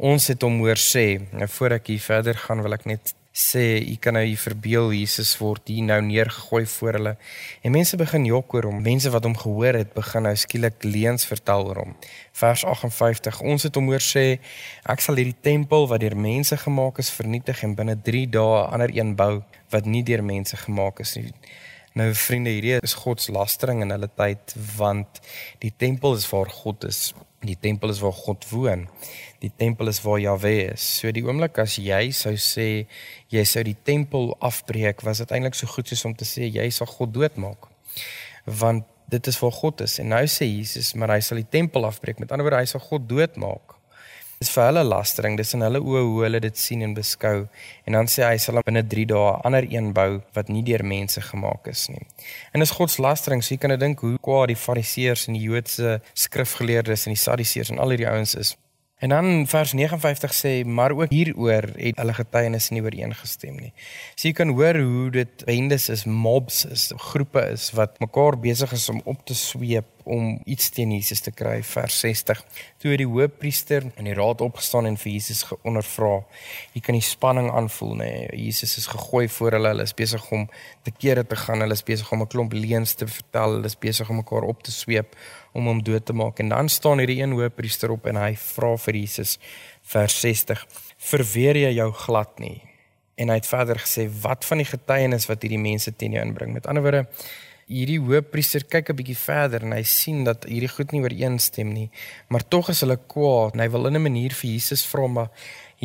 ons 0.00 0.30
het 0.32 0.40
hom 0.42 0.56
hoor 0.64 0.80
sê. 0.80 1.20
Nou 1.36 1.44
voor 1.52 1.76
ek 1.76 1.90
hier 1.92 2.00
verder 2.00 2.40
gaan, 2.40 2.62
wil 2.64 2.72
ek 2.72 2.86
net 2.88 3.12
sê 3.34 3.82
u 3.82 3.96
kan 4.00 4.16
nou 4.16 4.22
hier 4.24 4.40
verbeel 4.40 4.92
Jesus 4.94 5.34
word 5.36 5.68
hier 5.68 5.84
nou 5.84 5.98
neergegooi 6.06 6.62
voor 6.70 6.96
hulle. 6.96 7.12
En 7.60 7.74
mense 7.74 7.98
begin 8.00 8.24
jok 8.30 8.56
oor 8.56 8.70
hom. 8.70 8.80
Mense 8.86 9.12
wat 9.12 9.28
hom 9.28 9.36
gehoor 9.36 9.76
het, 9.82 9.92
begin 9.92 10.24
nou 10.24 10.32
skielik 10.40 10.86
leuns 10.86 11.28
vertel 11.28 11.68
oor 11.68 11.82
hom. 11.82 11.92
Vers 12.40 12.64
58. 12.64 13.42
Ons 13.44 13.68
het 13.68 13.76
hom 13.76 13.92
hoor 13.92 14.06
sê 14.06 14.24
ek 14.88 15.04
sal 15.04 15.20
hierdie 15.20 15.36
tempel 15.44 15.90
wat 15.92 16.00
deur 16.00 16.16
mense 16.16 16.56
gemaak 16.64 17.04
is 17.04 17.12
vernietig 17.12 17.66
en 17.68 17.76
binne 17.76 17.98
3 18.00 18.24
dae 18.38 18.64
'n 18.64 18.72
ander 18.72 18.96
een 18.96 19.12
bou 19.14 19.42
wat 19.70 19.84
nie 19.84 20.02
deur 20.02 20.24
mense 20.24 20.56
gemaak 20.56 21.04
is 21.04 21.16
nie. 21.20 21.34
Nou 21.94 22.08
vriende, 22.18 22.50
hierdie 22.50 22.80
is 22.82 22.96
God 22.98 23.20
se 23.22 23.30
lastering 23.30 23.84
in 23.84 23.94
hulle 23.94 24.08
tyd 24.18 24.50
want 24.74 25.20
die 25.62 25.70
tempel 25.78 26.16
is 26.18 26.24
waar 26.26 26.48
God 26.50 26.88
is. 26.88 27.12
Die 27.46 27.54
tempel 27.54 27.92
is 27.92 28.00
waar 28.02 28.16
God 28.18 28.46
woon. 28.50 28.88
Die 29.44 29.52
tempel 29.62 29.92
is 29.92 30.00
waar 30.02 30.18
Jahwe 30.18 30.72
is. 30.72 30.82
So 30.98 31.12
die 31.14 31.22
oomblik 31.22 31.60
as 31.62 31.76
jy 31.78 32.08
sou 32.16 32.32
sê 32.34 32.88
jy 33.30 33.44
sou 33.46 33.62
die 33.62 33.76
tempel 33.78 34.32
afbreek, 34.42 35.04
was 35.06 35.22
dit 35.22 35.36
eintlik 35.36 35.54
so 35.54 35.70
goed 35.70 35.92
soos 35.92 36.02
om 36.08 36.16
te 36.18 36.26
sê 36.26 36.48
jy 36.48 36.66
sal 36.74 36.90
God 36.90 37.14
doodmaak. 37.14 37.70
Want 38.62 38.90
dit 39.14 39.30
is 39.30 39.38
waar 39.38 39.54
God 39.54 39.86
is. 39.86 40.00
En 40.02 40.10
nou 40.16 40.24
sê 40.26 40.50
Jesus, 40.50 40.96
maar 40.98 41.14
hy 41.14 41.20
sal 41.22 41.44
die 41.44 41.50
tempel 41.60 41.86
afbreek. 41.86 42.18
Met 42.18 42.34
ander 42.34 42.48
woorde, 42.48 42.64
hy 42.64 42.72
sal 42.74 42.82
God 42.82 43.06
doodmaak. 43.06 43.78
Dis 44.44 44.50
vir 44.52 44.66
hulle 44.66 44.82
lastering. 44.84 45.38
Dis 45.40 45.54
in 45.56 45.64
hulle 45.64 45.80
oë 45.80 46.00
hoe 46.04 46.24
hulle 46.26 46.40
dit 46.44 46.58
sien 46.60 46.82
en 46.84 46.92
beskou. 46.92 47.46
En 47.88 47.94
dan 47.96 48.10
sê 48.12 48.26
hy 48.26 48.34
sal 48.42 48.60
binne 48.66 48.82
3 48.92 49.06
dae 49.08 49.30
ander 49.48 49.64
een 49.72 49.86
bou 49.96 50.18
wat 50.36 50.50
nie 50.52 50.60
deur 50.66 50.84
mense 50.84 51.22
gemaak 51.30 51.70
is 51.72 51.86
nie. 51.88 52.02
En 52.52 52.60
dis 52.60 52.74
God 52.76 52.92
se 52.92 53.00
lastering. 53.00 53.40
So 53.40 53.54
jy 53.54 53.62
kan 53.62 53.72
dink 53.80 54.04
hoe 54.04 54.18
kwaad 54.20 54.52
die 54.52 54.58
Fariseërs 54.60 55.30
en 55.30 55.38
die 55.38 55.46
Joodse 55.46 55.94
skrifgeleerdes 56.26 57.06
en 57.06 57.16
die 57.16 57.22
Sadduseërs 57.22 57.72
en 57.72 57.80
al 57.80 57.94
hierdie 57.94 58.10
ouens 58.10 58.36
is. 58.42 58.52
En 59.00 59.16
dan 59.16 59.46
vers 59.48 59.72
59 59.72 60.36
sê 60.36 60.52
maar 60.64 60.92
ook 60.92 61.10
hieroor 61.12 61.70
het 61.76 61.96
hulle 62.00 62.18
getuienis 62.20 62.68
nie 62.72 62.84
ooreengestem 62.84 63.56
nie. 63.56 63.72
So 64.12 64.28
jy 64.28 64.34
kan 64.36 64.52
hoor 64.52 64.76
hoe 64.76 65.08
dit 65.22 65.48
bendes 65.48 65.88
is, 65.92 66.04
mobs 66.04 66.66
is, 66.68 66.90
groepe 67.10 67.48
is 67.56 67.70
wat 67.80 67.96
mekaar 68.04 68.36
besig 68.44 68.76
is 68.76 68.88
om 68.92 69.00
op 69.08 69.24
te 69.24 69.36
sweep 69.36 69.88
om 70.04 70.40
iets 70.44 70.70
teen 70.74 70.92
Jesus 70.92 71.20
te 71.24 71.32
kry 71.32 71.62
vers 71.66 71.98
60 72.04 72.40
toe 72.82 72.96
die 73.00 73.08
hoofpriester 73.08 73.86
in 73.96 74.08
die 74.08 74.16
raad 74.16 74.40
opgestaan 74.44 74.86
en 74.86 74.98
vir 75.00 75.12
Jesus 75.12 75.42
geondervra 75.48 76.12
jy 76.74 76.82
kan 76.84 76.98
die 76.98 77.04
spanning 77.04 77.50
aanvoel 77.50 77.94
nê. 78.00 78.10
Nee, 78.10 78.42
Jesus 78.46 78.76
is 78.78 78.88
gegooi 78.92 79.28
voor 79.28 79.58
hulle 79.58 79.72
hulle 79.72 79.86
is 79.88 79.96
besig 79.96 80.24
om 80.34 80.46
te 80.84 80.92
kere 80.92 81.24
te 81.24 81.36
gaan 81.36 81.64
hulle 81.64 81.76
is 81.76 81.84
besig 81.86 82.12
om 82.12 82.22
'n 82.22 82.30
klomp 82.30 82.52
leuns 82.52 82.94
te 82.94 83.06
vertel 83.06 83.56
hulle 83.56 83.66
is 83.66 83.78
besig 83.78 84.10
om 84.10 84.16
mekaar 84.16 84.44
op 84.44 84.62
te 84.62 84.72
sweep 84.72 85.16
om 85.52 85.66
hom 85.66 85.82
dood 85.82 86.04
te 86.06 86.12
maak. 86.12 86.38
En 86.38 86.48
dan 86.48 86.68
staan 86.68 86.98
hierdie 86.98 87.22
een 87.22 87.32
hoofpriester 87.32 87.90
op 87.90 88.06
en 88.06 88.16
hy 88.16 88.34
vra 88.36 88.76
vir 88.76 88.94
Jesus 88.94 89.38
vers 89.82 90.20
60 90.20 90.66
verweer 90.98 91.56
jy 91.56 91.74
jou 91.78 91.90
glad 91.92 92.38
nie? 92.38 92.62
En 93.14 93.30
hy 93.30 93.38
het 93.38 93.46
verder 93.46 93.78
gesê 93.78 94.08
wat 94.22 94.44
van 94.44 94.58
die 94.58 94.68
getuienis 94.68 95.28
wat 95.30 95.42
hierdie 95.42 95.62
mense 95.62 95.92
teen 95.96 96.16
jou 96.16 96.24
inbring. 96.24 96.52
Met 96.52 96.66
ander 96.66 96.82
woorde, 96.82 97.06
hierdie 97.66 98.00
hoofpriester 98.00 98.64
kyk 98.64 98.90
'n 98.90 98.96
bietjie 98.96 99.16
verder 99.16 99.62
en 99.62 99.72
hy 99.72 99.82
sien 99.82 100.24
dat 100.24 100.44
hierdie 100.44 100.68
goed 100.68 100.92
nie 100.92 101.00
ooreenstem 101.00 101.72
nie, 101.72 101.90
maar 102.28 102.48
tog 102.48 102.68
is 102.68 102.80
hulle 102.80 102.96
kwaad 102.96 103.54
en 103.54 103.60
hy 103.60 103.68
wil 103.68 103.86
in 103.86 103.96
'n 103.96 104.02
manier 104.02 104.32
vir 104.32 104.50
Jesus 104.50 104.84
vra 104.84 105.06
maar 105.06 105.30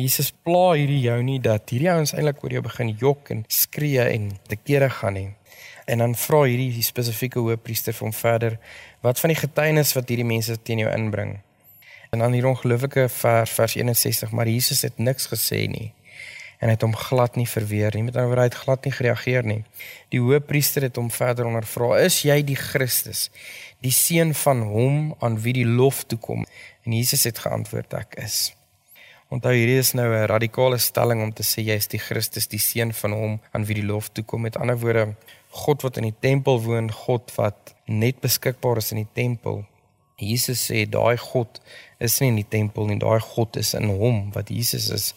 Jesus 0.00 0.30
pla 0.30 0.72
hierdie 0.78 1.02
jou 1.02 1.18
nie 1.22 1.40
dat 1.42 1.70
hierdie 1.70 1.90
ouens 1.90 2.14
eintlik 2.14 2.44
oor 2.44 2.52
jou 2.52 2.62
begin 2.62 2.96
jok 3.00 3.30
en 3.34 3.44
skree 3.48 4.00
en 4.00 4.30
te 4.48 4.56
kere 4.56 4.88
gaan 4.90 5.14
nie. 5.14 5.30
En 5.86 5.98
dan 5.98 6.14
vra 6.14 6.44
hierdie 6.46 6.82
spesifieke 6.82 7.42
hoofpriester 7.42 7.92
vir 7.92 8.06
hom 8.06 8.14
verder 8.14 8.58
wat 9.02 9.20
van 9.20 9.34
die 9.34 9.40
getuienis 9.40 9.94
wat 9.94 10.08
hierdie 10.08 10.28
mense 10.28 10.56
teen 10.62 10.78
jou 10.78 10.90
inbring. 10.92 11.40
En 12.12 12.18
dan 12.18 12.32
hier 12.32 12.46
ongelooflike 12.46 13.08
vers 13.08 13.50
vers 13.50 13.76
61, 13.76 14.32
maar 14.32 14.48
Jesus 14.48 14.82
het 14.82 14.98
niks 14.98 15.26
gesê 15.26 15.66
nie 15.68 15.92
en 16.60 16.68
hy 16.68 16.76
het 16.76 16.84
hom 16.84 16.94
glad 16.96 17.38
nie 17.40 17.48
verweer 17.48 17.94
nie. 17.96 18.04
Met 18.04 18.18
ander 18.18 18.28
woorde, 18.28 18.44
hy 18.44 18.50
het 18.52 18.60
glad 18.62 18.84
nie 18.84 18.92
gereageer 18.92 19.46
nie. 19.48 19.60
Die 20.12 20.20
hoëpriester 20.20 20.84
het 20.84 21.00
hom 21.00 21.08
verder 21.10 21.48
ondervra: 21.48 21.96
"Is 22.04 22.20
jy 22.22 22.42
die 22.44 22.58
Christus, 22.58 23.30
die 23.80 23.94
seun 23.96 24.34
van 24.34 24.62
hom 24.68 25.14
aan 25.20 25.40
wie 25.40 25.56
die 25.56 25.66
lof 25.66 26.04
toe 26.04 26.18
kom?" 26.18 26.44
En 26.84 26.92
Jesus 26.92 27.24
het 27.24 27.38
geantwoord: 27.38 27.94
"Ek 27.94 28.14
is." 28.20 28.52
Onthou 29.30 29.52
hierdie 29.54 29.78
is 29.78 29.92
nou 29.94 30.08
'n 30.10 30.26
radikale 30.26 30.78
stelling 30.78 31.22
om 31.22 31.32
te 31.32 31.42
sê 31.42 31.62
jy 31.62 31.76
is 31.76 31.86
die 31.86 31.98
Christus, 31.98 32.46
die 32.46 32.58
seun 32.58 32.92
van 32.92 33.12
hom 33.12 33.40
aan 33.52 33.64
wie 33.64 33.74
die 33.74 33.86
lof 33.86 34.08
toe 34.08 34.24
kom. 34.24 34.40
Met 34.40 34.56
ander 34.56 34.78
woorde, 34.78 35.14
God 35.50 35.82
wat 35.82 35.96
in 35.96 36.02
die 36.02 36.18
tempel 36.20 36.62
woon, 36.62 36.92
God 36.92 37.32
wat 37.36 37.74
net 37.86 38.20
beskikbaar 38.20 38.76
is 38.76 38.90
in 38.92 38.96
die 38.96 39.12
tempel. 39.12 39.64
Jesus 40.16 40.70
sê 40.70 40.84
daai 40.88 41.16
God 41.16 41.60
is 41.98 42.20
nie 42.20 42.28
in 42.28 42.36
die 42.36 42.48
tempel 42.48 42.86
nie, 42.86 42.98
daai 42.98 43.20
God 43.20 43.56
is 43.56 43.74
in 43.74 43.88
hom 43.88 44.32
wat 44.32 44.48
Jesus 44.48 44.90
is 44.90 45.14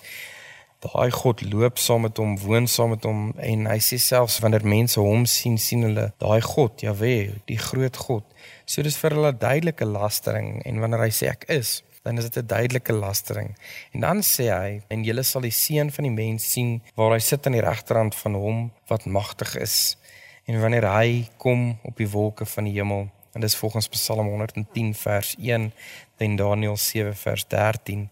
daai 0.83 1.11
God 1.15 1.41
loop 1.47 1.79
saam 1.79 2.03
met 2.05 2.19
hom, 2.19 2.35
woon 2.43 2.67
saam 2.67 2.91
met 2.93 3.05
hom 3.07 3.31
en 3.39 3.65
hy 3.71 3.79
sê 3.83 3.99
selfs 4.01 4.39
wanneer 4.43 4.65
mense 4.67 4.99
hom 4.99 5.25
sien, 5.29 5.55
sien 5.57 5.85
hulle 5.87 6.09
daai 6.21 6.41
God, 6.43 6.83
Jahwe, 6.83 7.39
die 7.49 7.59
groot 7.61 7.97
God. 7.97 8.27
So 8.65 8.83
dis 8.85 8.99
vir 8.99 9.15
hulle 9.15 9.33
duidelike 9.39 9.87
lastering 9.87 10.57
en 10.67 10.83
wanneer 10.83 11.05
hy 11.05 11.11
sê 11.15 11.31
ek 11.31 11.47
is, 11.53 11.81
dan 12.03 12.19
is 12.19 12.27
dit 12.27 12.43
'n 12.43 12.47
duidelike 12.47 12.93
lastering. 12.93 13.55
En 13.93 14.01
dan 14.01 14.19
sê 14.21 14.51
hy 14.51 14.81
en 14.89 15.03
julle 15.07 15.23
sal 15.23 15.41
die 15.41 15.55
seun 15.55 15.91
van 15.91 16.03
die 16.03 16.17
mens 16.23 16.51
sien 16.51 16.81
waar 16.95 17.11
hy 17.15 17.19
sit 17.19 17.47
aan 17.47 17.55
die 17.55 17.67
regterhand 17.69 18.15
van 18.15 18.33
hom 18.35 18.71
wat 18.87 19.05
magtig 19.05 19.55
is. 19.55 19.97
En 20.45 20.59
wanneer 20.59 20.87
hy 20.91 21.29
kom 21.37 21.77
op 21.83 21.95
die 21.97 22.09
wolke 22.09 22.45
van 22.45 22.63
die 22.67 22.75
hemel, 22.75 23.07
en 23.33 23.41
dis 23.41 23.55
volgens 23.55 23.87
Psalm 23.87 24.27
110 24.27 24.93
vers 24.95 25.35
1 25.39 25.73
en 26.17 26.35
Daniël 26.35 26.77
7 26.77 27.15
vers 27.15 27.47
13 27.47 28.09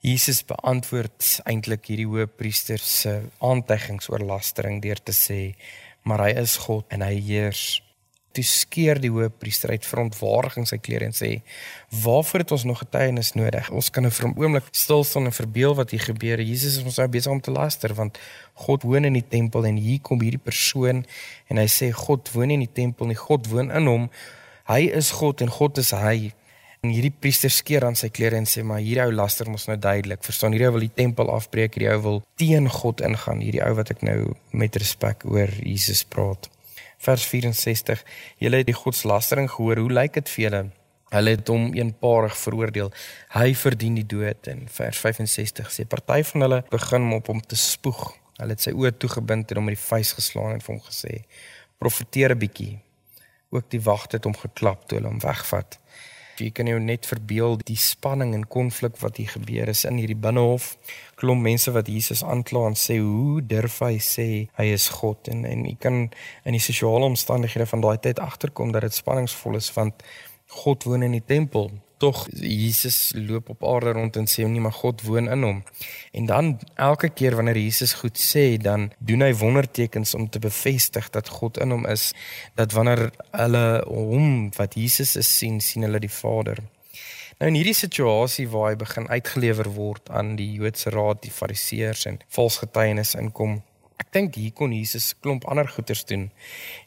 Jesus 0.00 0.44
beantwoord 0.44 1.40
eintlik 1.44 1.88
hierdie 1.88 2.06
hoëpriester 2.06 2.78
se 2.78 3.22
aantuigings 3.38 4.10
oor 4.12 4.22
lastering 4.22 4.82
deur 4.82 5.00
te 5.02 5.12
sê 5.16 5.56
maar 6.06 6.22
hy 6.22 6.36
is 6.38 6.54
God 6.62 6.86
en 6.94 7.02
hy 7.02 7.16
heers. 7.18 7.80
Toe 8.36 8.44
skeer 8.46 9.00
die 9.00 9.10
hoëpriester 9.10 9.72
uit 9.72 9.86
verontwaardiging 9.88 10.68
sy 10.68 10.78
klere 10.78 11.08
en 11.08 11.16
sê: 11.16 11.40
"Waarvoor 12.04 12.44
het 12.44 12.52
ons 12.52 12.66
nog 12.68 12.78
getuienis 12.84 13.32
nodig? 13.34 13.70
Ons 13.72 13.90
kan 13.90 14.02
nou 14.02 14.12
vir 14.12 14.28
'n 14.28 14.36
oomblik 14.36 14.68
stil 14.70 15.04
staan 15.04 15.24
en 15.24 15.32
verbeel 15.32 15.74
wat 15.74 15.90
hier 15.90 16.04
gebeur. 16.04 16.40
Jesus 16.40 16.76
is 16.76 16.84
ons 16.84 16.98
nou 16.98 17.08
besig 17.08 17.32
om 17.32 17.40
te 17.40 17.50
laster 17.50 17.94
want 17.94 18.18
God 18.54 18.82
woon 18.82 19.04
in 19.04 19.14
die 19.14 19.28
tempel 19.28 19.66
en 19.66 19.76
hier 19.76 20.00
kom 20.00 20.20
hierdie 20.20 20.44
persoon 20.44 21.04
en 21.48 21.56
hy 21.56 21.66
sê 21.66 21.90
God 21.92 22.30
woon 22.32 22.48
nie 22.48 22.54
in 22.54 22.66
die 22.66 22.82
tempel 22.82 23.06
nie. 23.06 23.16
God 23.16 23.46
woon 23.46 23.70
in 23.70 23.86
hom. 23.86 24.10
Hy 24.68 24.80
is 24.80 25.10
God 25.10 25.40
en 25.40 25.50
God 25.50 25.78
is 25.78 25.90
hy." 25.90 26.32
En 26.86 26.92
hierdie 26.94 27.10
priester 27.10 27.50
skeer 27.50 27.82
aan 27.82 27.96
sy 27.98 28.12
klere 28.14 28.38
en 28.38 28.44
sê 28.46 28.62
maar 28.62 28.78
hierdie 28.78 29.02
ou 29.02 29.14
laster 29.18 29.48
mos 29.50 29.64
nou 29.66 29.74
duidelik. 29.74 30.20
Verstaan, 30.22 30.54
hierdie 30.54 30.68
ou 30.68 30.76
wil 30.76 30.84
die 30.84 30.92
tempel 30.94 31.32
afbreek, 31.34 31.74
hierdie 31.74 31.88
ou 31.96 32.02
wil 32.04 32.20
teen 32.38 32.68
God 32.70 33.02
ingaan, 33.02 33.40
hierdie 33.42 33.62
ou 33.66 33.72
wat 33.74 33.90
ek 33.90 34.04
nou 34.06 34.20
met 34.54 34.78
respek 34.78 35.26
oor 35.26 35.50
Jesus 35.58 36.04
praat. 36.06 36.46
Vers 37.02 37.26
64. 37.26 38.04
Julle 38.44 38.60
het 38.62 38.70
die 38.70 38.76
godslastering 38.76 39.50
gehoor. 39.50 39.82
Hoe 39.82 39.96
lyk 39.98 40.14
dit 40.20 40.30
vir 40.36 40.44
julle? 40.44 40.62
Hulle 41.16 41.34
het 41.34 41.50
hom 41.50 41.66
eenparig 41.74 42.38
veroordeel. 42.38 42.94
Hy 43.34 43.48
verdien 43.58 43.98
die 43.98 44.06
dood 44.06 44.46
en 44.52 44.62
vers 44.78 45.02
65 45.02 45.74
sê 45.74 45.88
party 45.90 46.22
van 46.30 46.46
hulle 46.46 46.62
begin 46.70 47.10
op 47.18 47.32
hom 47.32 47.42
te 47.42 47.58
spoeg. 47.58 48.04
Hulle 48.38 48.54
het 48.54 48.62
sy 48.62 48.76
oë 48.78 48.94
toegebind 48.94 49.50
en 49.50 49.62
hom 49.62 49.70
met 49.72 49.74
die 49.74 49.82
vuis 49.88 50.14
geslaan 50.20 50.54
en 50.54 50.62
vir 50.62 50.76
hom 50.76 50.82
gesê: 50.86 51.24
"Profeteer 51.82 52.36
'n 52.36 52.42
bietjie." 52.46 52.74
Ook 53.50 53.70
die 53.70 53.82
wagte 53.82 54.16
het 54.16 54.24
hom 54.24 54.36
geklap 54.36 54.86
toe 54.86 54.98
hulle 54.98 55.10
hom 55.10 55.22
wegvat. 55.22 55.78
Jy 56.40 56.50
kan 56.52 56.68
jou 56.68 56.78
net 56.82 57.06
verbeel 57.08 57.56
die 57.64 57.78
spanning 57.80 58.34
en 58.36 58.44
konflik 58.52 58.98
wat 59.00 59.16
hier 59.16 59.30
gebeur 59.32 59.70
is 59.72 59.84
in 59.88 59.96
hierdie 60.00 60.18
binnehof. 60.20 60.74
Klomp 61.16 61.42
mense 61.46 61.72
wat 61.72 61.88
Jesus 61.88 62.24
aankla 62.24 62.66
en 62.70 62.76
sê 62.76 62.98
hoe 63.00 63.40
durf 63.40 63.80
hy 63.84 63.96
sê 64.02 64.28
hy 64.58 64.66
is 64.74 64.90
God 65.00 65.30
en 65.32 65.46
en 65.48 65.64
jy 65.64 65.76
kan 65.80 66.02
in 66.44 66.56
die 66.58 66.62
sosiale 66.62 67.08
omstandighede 67.08 67.68
van 67.72 67.84
daai 67.84 67.96
tyd 68.04 68.20
agterkom 68.20 68.74
dat 68.76 68.84
dit 68.84 68.94
spanningsvol 68.94 69.56
is 69.56 69.72
want 69.76 70.04
God 70.62 70.84
woon 70.84 71.02
in 71.02 71.16
die 71.16 71.24
tempel 71.24 71.70
tog 71.96 72.26
Jesus 72.30 73.12
loop 73.16 73.48
op 73.48 73.64
aarde 73.64 73.92
rond 73.96 74.16
en 74.16 74.28
sê 74.28 74.44
nie 74.48 74.60
maar 74.60 74.74
God 74.76 75.02
woon 75.06 75.30
in 75.32 75.42
hom. 75.42 75.62
En 76.12 76.26
dan 76.26 76.52
elke 76.74 77.08
keer 77.08 77.36
wanneer 77.36 77.58
Jesus 77.58 77.96
goed 78.00 78.18
sê, 78.20 78.56
dan 78.60 78.90
doen 78.98 79.24
hy 79.24 79.32
wondertekens 79.34 80.14
om 80.14 80.28
te 80.28 80.42
bevestig 80.42 81.10
dat 81.10 81.28
God 81.28 81.60
in 81.62 81.72
hom 81.72 81.86
is, 81.86 82.10
dat 82.54 82.76
wanneer 82.76 83.10
hulle 83.30 83.66
hom 83.88 84.50
wat 84.56 84.76
Jesus 84.76 85.16
is 85.16 85.30
sien, 85.38 85.60
sien 85.60 85.88
hulle 85.88 86.02
die 86.02 86.12
Vader. 86.12 86.60
Nou 87.36 87.50
in 87.50 87.56
hierdie 87.58 87.76
situasie 87.76 88.46
waar 88.48 88.70
hy 88.70 88.76
begin 88.80 89.08
uitgelewer 89.12 89.68
word 89.76 90.08
aan 90.08 90.36
die 90.38 90.48
Joodse 90.56 90.92
raad, 90.94 91.20
die 91.24 91.32
Fariseërs 91.32 92.06
en 92.08 92.20
valse 92.32 92.62
getuienis 92.64 93.12
inkom, 93.20 93.58
Ek 93.96 94.12
dink 94.12 94.36
hier 94.36 94.52
kon 94.52 94.72
Jesus 94.76 95.14
klomp 95.24 95.46
ander 95.48 95.68
goeters 95.68 96.04
doen. 96.04 96.28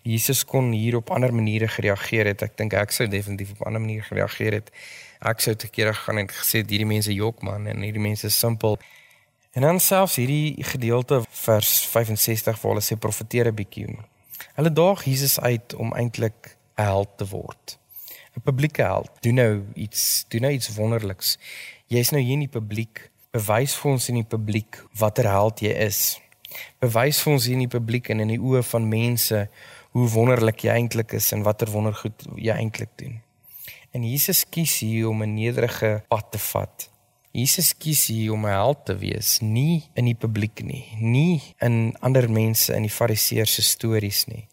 Jesus 0.06 0.43
kon 0.45 0.72
hier 0.72 1.00
op 1.00 1.10
ander 1.10 1.34
maniere 1.34 1.67
gereageer 1.67 2.30
het. 2.30 2.43
Ek 2.45 2.58
dink 2.58 2.76
ek 2.78 2.93
sou 2.93 3.08
definitief 3.10 3.56
op 3.58 3.65
ander 3.67 3.82
maniere 3.82 4.06
gereageer 4.06 4.60
het. 4.60 4.69
Ek 5.26 5.41
sou 5.43 5.56
te 5.58 5.67
kere 5.67 5.93
gaan 5.93 6.22
en 6.22 6.30
gesê 6.30 6.62
hierdie 6.62 6.88
mense 6.88 7.13
jok 7.13 7.41
man 7.43 7.67
en 7.67 7.82
hierdie 7.84 8.04
mense 8.04 8.30
is 8.30 8.38
simpel. 8.38 8.78
En 9.58 9.65
dan 9.65 9.82
selfs 9.82 10.19
hierdie 10.22 10.63
gedeelte 10.63 11.24
vers 11.41 11.74
65 11.89 12.62
waar 12.62 12.76
hulle 12.76 12.86
sê 12.86 12.95
profeteer 12.95 13.50
'n 13.50 13.56
bietjie. 13.56 13.98
Hulle 14.56 14.72
daag 14.74 15.04
Jesus 15.04 15.39
uit 15.39 15.74
om 15.74 15.93
eintlik 15.93 16.58
'n 16.78 16.84
held 16.84 17.17
te 17.17 17.26
word. 17.26 17.80
'n 18.38 18.41
Publieke 18.41 18.84
held. 18.84 19.12
Doen 19.22 19.34
nou 19.34 19.65
iets, 19.74 20.26
doen 20.30 20.41
nou 20.41 20.54
iets 20.54 20.76
wonderliks. 20.76 21.38
Jy's 21.88 22.12
nou 22.12 22.22
hier 22.22 22.34
in 22.34 22.45
die 22.45 22.60
publiek. 22.60 23.10
Bewys 23.32 23.76
vir 23.76 23.91
ons 23.91 24.10
in 24.10 24.15
die 24.15 24.30
publiek 24.30 24.84
watter 24.93 25.28
held 25.28 25.60
jy 25.60 25.74
is 25.74 26.19
bewys 26.80 27.22
vir 27.24 27.34
ons 27.34 27.45
hier 27.45 27.58
in 27.58 27.65
die 27.67 27.78
publiek 27.78 28.10
en 28.10 28.19
in 28.19 28.28
die 28.28 28.41
oë 28.41 28.63
van 28.63 28.89
mense 28.89 29.48
hoe 29.91 30.08
wonderlik 30.13 30.63
jy 30.63 30.76
eintlik 30.76 31.13
is 31.17 31.32
en 31.34 31.43
watter 31.43 31.72
wondergoed 31.72 32.28
jy 32.36 32.54
eintlik 32.54 32.91
doen. 33.02 33.19
En 33.91 34.06
Jesus 34.06 34.45
kies 34.50 34.80
hier 34.80 35.10
om 35.10 35.24
'n 35.24 35.34
nederige 35.34 36.04
pad 36.08 36.32
te 36.32 36.38
vat. 36.38 36.89
Jesus 37.32 37.78
kies 37.78 38.08
hier 38.08 38.34
om 38.34 38.45
'n 38.45 38.50
held 38.50 38.86
te 38.86 38.98
wees, 38.98 39.39
nie 39.39 39.84
in 39.93 40.06
die 40.06 40.15
publiek 40.15 40.63
nie, 40.63 40.86
nie 41.00 41.41
in 41.60 41.95
ander 42.00 42.30
mense 42.30 42.74
in 42.74 42.82
die 42.82 42.98
fariseërs 43.00 43.54
se 43.54 43.62
stories 43.62 44.26
nie. 44.26 44.48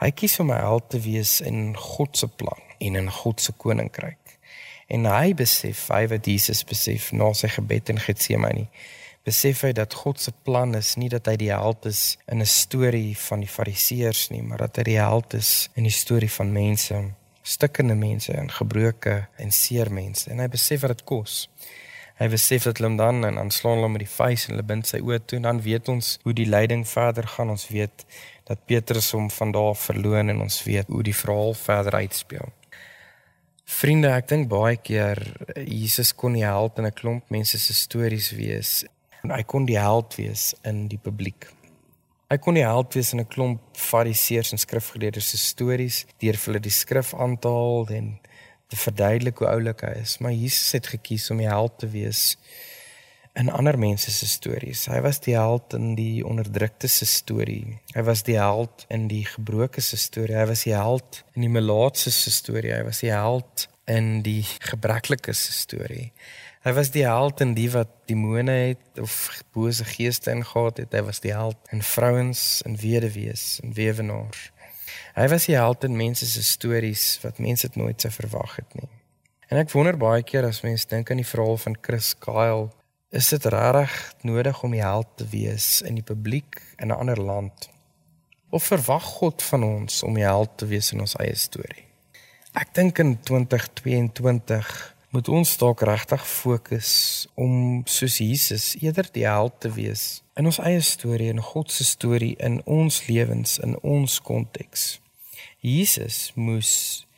Hy 0.00 0.10
kies 0.10 0.38
om 0.40 0.50
'n 0.50 0.60
held 0.60 0.90
te 0.90 1.00
wees 1.00 1.40
in 1.40 1.76
God 1.76 2.16
se 2.16 2.28
plan 2.28 2.60
en 2.78 2.94
in 2.94 3.10
God 3.10 3.40
se 3.40 3.52
koninkryk. 3.52 4.38
En 4.86 5.04
hy 5.04 5.34
besef, 5.34 5.88
hy 5.88 6.06
wat 6.06 6.26
Jesus 6.26 6.64
besef 6.64 7.12
na 7.12 7.32
sy 7.32 7.48
gebed 7.48 7.88
in 7.88 7.98
Getsemane, 7.98 8.66
besef 9.24 9.62
hy 9.64 9.72
dat 9.72 9.94
God 9.96 10.20
se 10.20 10.32
plan 10.44 10.74
is 10.76 10.94
nie 11.00 11.08
dat 11.12 11.28
hy 11.30 11.36
die 11.40 11.50
held 11.52 11.86
is 11.88 12.16
in 12.28 12.42
'n 12.42 12.46
storie 12.46 13.16
van 13.16 13.40
die 13.40 13.48
fariseërs 13.48 14.30
nie, 14.30 14.42
maar 14.42 14.58
dat 14.58 14.76
hy 14.76 14.82
die 14.82 15.00
held 15.00 15.34
is 15.34 15.70
in 15.74 15.84
die 15.84 15.92
storie 15.92 16.30
van 16.30 16.52
mense, 16.52 17.14
stikkende 17.42 17.94
mense 17.94 18.32
en 18.32 18.50
gebroke 18.50 19.26
en 19.36 19.50
seer 19.50 19.90
mense. 19.90 20.30
En 20.30 20.38
hy 20.38 20.48
besef 20.48 20.80
wat 20.80 20.96
dit 20.96 21.04
kos. 21.04 21.48
Hy 22.14 22.28
besef 22.28 22.64
dat 22.64 22.78
hulle 22.78 22.96
dan 22.96 23.24
en 23.24 23.38
aanslaan 23.38 23.76
hulle 23.76 23.88
met 23.88 24.04
die 24.04 24.14
vuis 24.16 24.44
en 24.46 24.54
hulle 24.54 24.62
bind 24.62 24.86
sy 24.86 25.00
oë 25.00 25.18
toe 25.26 25.36
en 25.36 25.42
dan 25.42 25.60
weet 25.62 25.88
ons 25.88 26.18
hoe 26.22 26.32
die 26.32 26.46
lyding 26.46 26.84
verder 26.88 27.26
gaan. 27.26 27.50
Ons 27.50 27.68
weet 27.68 28.04
dat 28.44 28.66
Petrus 28.66 29.10
hom 29.12 29.30
van 29.30 29.52
daar 29.52 29.74
verloon 29.74 30.28
en 30.28 30.40
ons 30.40 30.62
weet 30.62 30.86
hoe 30.86 31.02
die 31.02 31.16
verhaal 31.16 31.54
verder 31.54 31.94
uitspeel. 31.94 32.52
Vriende, 33.64 34.12
ek 34.12 34.28
dink 34.28 34.48
baie 34.48 34.76
keer 34.76 35.18
Jesus 35.64 36.12
kon 36.14 36.32
nie 36.32 36.44
help 36.44 36.78
in 36.78 36.86
'n 36.86 36.92
klomp 36.92 37.30
mense 37.30 37.58
se 37.58 37.74
stories 37.74 38.30
wees 38.30 38.84
en 39.24 39.32
hy 39.32 39.42
kon 39.48 39.66
die 39.68 39.80
held 39.80 40.16
wees 40.20 40.52
in 40.68 40.84
die 40.92 41.00
publiek. 41.00 41.48
Hy 42.32 42.38
kon 42.42 42.56
die 42.56 42.64
held 42.64 42.94
wees 42.96 43.12
in 43.12 43.20
'n 43.20 43.28
klomp 43.28 43.60
fariseërs 43.76 44.52
en 44.52 44.58
skrifgeleerdes 44.58 45.30
se 45.30 45.38
stories 45.38 46.04
deur 46.20 46.36
hulle 46.44 46.60
die 46.60 46.70
skrif 46.82 47.14
aan 47.14 47.38
te 47.38 47.48
haal 47.48 47.88
en 47.88 48.18
te 48.68 48.76
verduidelik 48.76 49.38
hoe 49.38 49.48
oulik 49.48 49.80
hy 49.80 49.94
is, 50.00 50.18
maar 50.18 50.32
Jesus 50.32 50.72
het 50.72 50.86
gekies 50.86 51.30
om 51.30 51.38
die 51.38 51.48
held 51.48 51.78
te 51.78 51.88
wees 51.88 52.36
in 53.34 53.50
ander 53.50 53.78
mense 53.78 54.10
se 54.10 54.26
stories. 54.26 54.86
Hy 54.86 55.00
was 55.02 55.18
die 55.20 55.34
held 55.34 55.74
in 55.74 55.94
die 55.98 56.22
onderdrukte 56.26 56.88
se 56.88 57.06
storie. 57.06 57.80
Hy 57.94 58.02
was 58.06 58.22
die 58.22 58.38
held 58.38 58.86
in 58.88 59.08
die 59.10 59.24
gebroke 59.26 59.82
se 59.82 59.96
storie. 59.96 60.36
Hy 60.36 60.46
was 60.46 60.62
die 60.62 60.74
held 60.74 61.24
in 61.34 61.42
die 61.42 61.50
melaatse 61.50 62.12
se 62.14 62.30
storie. 62.30 62.72
Hy 62.72 62.84
was 62.86 63.02
die 63.02 63.10
held 63.10 63.66
in 63.90 64.22
die 64.22 64.44
gebreklikes 64.70 65.42
storie. 65.60 66.12
Hy 66.64 66.72
was 66.72 66.88
die 66.94 67.02
held 67.04 67.42
in 67.44 67.50
die 67.52 67.68
wat 67.68 67.90
demone 68.08 68.52
het 68.52 69.00
of 69.02 69.12
bose 69.52 69.84
geeste 69.84 70.32
ingehaat 70.32 70.78
het. 70.80 70.94
Hy 70.96 71.02
was 71.04 71.20
die 71.20 71.34
held 71.36 71.58
in 71.76 71.82
vrouens 71.84 72.62
en 72.64 72.78
weduwees 72.80 73.58
en 73.60 73.74
weewenaars. 73.76 74.46
Hy 75.12 75.26
was 75.28 75.44
die 75.44 75.58
held 75.58 75.84
in 75.84 75.98
mense 75.98 76.24
se 76.24 76.40
stories 76.42 77.18
wat 77.20 77.42
mense 77.44 77.68
dit 77.68 77.76
nooit 77.76 78.00
sou 78.00 78.12
verwag 78.16 78.56
het 78.62 78.78
nie. 78.80 78.88
En 79.52 79.60
ek 79.60 79.74
wonder 79.76 79.98
baie 80.00 80.24
keer 80.24 80.48
as 80.48 80.62
mense 80.64 80.88
dink 80.88 81.12
aan 81.12 81.20
die 81.20 81.28
verhaal 81.28 81.60
van 81.66 81.76
Chris 81.84 82.14
Kyle, 82.16 82.70
is 83.12 83.28
dit 83.28 83.50
regtig 83.52 83.98
nodig 84.24 84.64
om 84.64 84.72
die 84.72 84.82
held 84.82 85.12
te 85.20 85.28
wees 85.28 85.68
in 85.84 86.00
die 86.00 86.06
publiek 86.06 86.62
in 86.78 86.88
'n 86.88 86.96
ander 86.96 87.20
land? 87.20 87.68
Of 88.48 88.72
verwag 88.72 89.04
God 89.20 89.42
van 89.42 89.68
ons 89.68 90.02
om 90.02 90.14
die 90.14 90.24
held 90.24 90.56
te 90.56 90.66
wees 90.66 90.92
in 90.92 91.00
ons 91.00 91.16
eie 91.20 91.36
storie? 91.36 91.84
Ek 92.54 92.72
dink 92.74 92.98
in 92.98 93.18
2022 93.20 94.93
moet 95.14 95.28
ons 95.30 95.50
dalk 95.60 95.84
regtig 95.86 96.22
fokus 96.26 96.92
om 97.38 97.82
soos 97.86 98.16
Jesus 98.18 98.72
eerder 98.80 99.06
die 99.14 99.26
held 99.28 99.60
te 99.62 99.70
wees 99.70 100.24
in 100.34 100.48
ons 100.50 100.58
eie 100.58 100.80
storie 100.82 101.28
en 101.30 101.42
God 101.52 101.70
se 101.70 101.86
storie 101.86 102.32
in 102.42 102.58
ons 102.66 103.04
lewens 103.06 103.60
in 103.62 103.76
ons 103.86 104.16
konteks. 104.26 104.98
Jesus 105.62 106.32
moes 106.34 106.72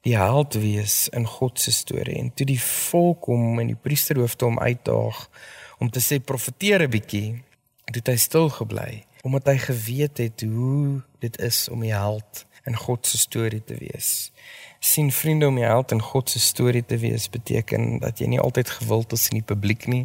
die 0.04 0.12
held 0.18 0.58
wees 0.60 1.06
in 1.16 1.24
God 1.38 1.56
se 1.62 1.72
storie 1.72 2.18
en 2.20 2.28
toe 2.36 2.46
die 2.52 2.60
volk 2.60 3.30
hom 3.32 3.62
en 3.62 3.72
die 3.72 3.80
priesterhoofde 3.88 4.44
hom 4.50 4.60
uitdaag 4.60 5.22
om 5.80 5.88
te 5.88 6.04
sê 6.04 6.20
profeteer 6.20 6.84
'n 6.84 6.92
bietjie 6.92 7.28
het 7.88 8.12
hy 8.12 8.18
stil 8.20 8.52
gebly 8.60 9.06
omdat 9.24 9.48
hy 9.48 9.56
geweet 9.58 10.18
het 10.18 10.44
hoe 10.44 11.00
dit 11.24 11.40
is 11.40 11.68
om 11.72 11.80
die 11.80 11.96
held 11.96 12.44
in 12.66 12.76
God 12.76 13.06
se 13.06 13.18
storie 13.18 13.62
te 13.64 13.76
wees. 13.78 14.30
Sien 14.80 15.12
vriende 15.12 15.46
om 15.46 15.56
die 15.58 15.64
held 15.64 15.94
in 15.94 16.02
God 16.02 16.30
se 16.30 16.40
storie 16.40 16.84
te 16.84 16.98
wees 16.98 17.28
beteken 17.30 17.98
dat 18.02 18.20
jy 18.20 18.28
nie 18.34 18.42
altyd 18.42 18.70
gewild 18.80 19.14
is 19.16 19.28
in 19.30 19.40
die 19.40 19.46
publiek 19.46 19.86
nie. 19.90 20.04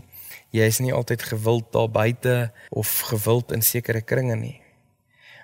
Jy 0.56 0.68
is 0.68 0.80
nie 0.84 0.94
altyd 0.94 1.24
gewild 1.32 1.72
daar 1.74 1.90
buite 1.92 2.52
of 2.70 2.92
gewild 3.10 3.52
in 3.52 3.64
sekere 3.66 4.02
kringe 4.02 4.36
nie. 4.36 4.58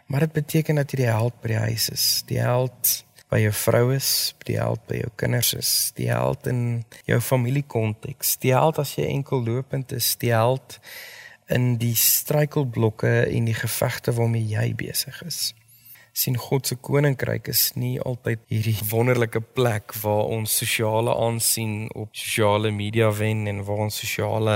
Maar 0.08 0.28
dit 0.28 0.40
beteken 0.40 0.80
dat 0.80 0.92
jy 0.92 1.04
die 1.04 1.12
held 1.12 1.36
by 1.42 1.52
die 1.52 1.62
huis 1.68 1.90
is. 1.92 2.08
Die 2.30 2.40
held 2.40 2.94
by 3.28 3.42
jou 3.42 3.52
vrou 3.60 3.84
is, 3.92 4.10
die 4.48 4.56
held 4.56 4.84
by 4.88 5.02
jou 5.02 5.10
kinders 5.20 5.52
is, 5.58 5.72
die 5.98 6.08
held 6.08 6.48
in 6.48 6.62
jou 7.10 7.20
familiekonteks, 7.20 8.38
die 8.44 8.54
held 8.56 8.80
as 8.80 8.94
jy 8.96 9.10
enkel 9.12 9.44
lopend 9.44 9.92
is, 9.96 10.14
die 10.22 10.32
held 10.32 10.78
in 11.52 11.74
die 11.82 11.96
struikelblokke 12.00 13.26
en 13.28 13.48
die 13.48 13.56
gevegte 13.56 14.16
waarmee 14.16 14.48
jy 14.48 14.70
besig 14.80 15.20
is. 15.28 15.42
Sien 16.18 16.38
God 16.42 16.66
se 16.66 16.76
koninkryk 16.82 17.52
is 17.52 17.68
nie 17.78 18.00
altyd 18.02 18.42
hierdie 18.50 18.80
wonderlike 18.90 19.42
plek 19.54 19.94
waar 20.02 20.32
ons 20.34 20.56
sosiale 20.64 21.14
aansien 21.14 21.92
op 21.94 22.16
sosiale 22.18 22.72
media 22.74 23.12
wen 23.20 23.44
en 23.52 23.60
waar 23.68 23.84
ons 23.86 24.00
sosiale 24.02 24.56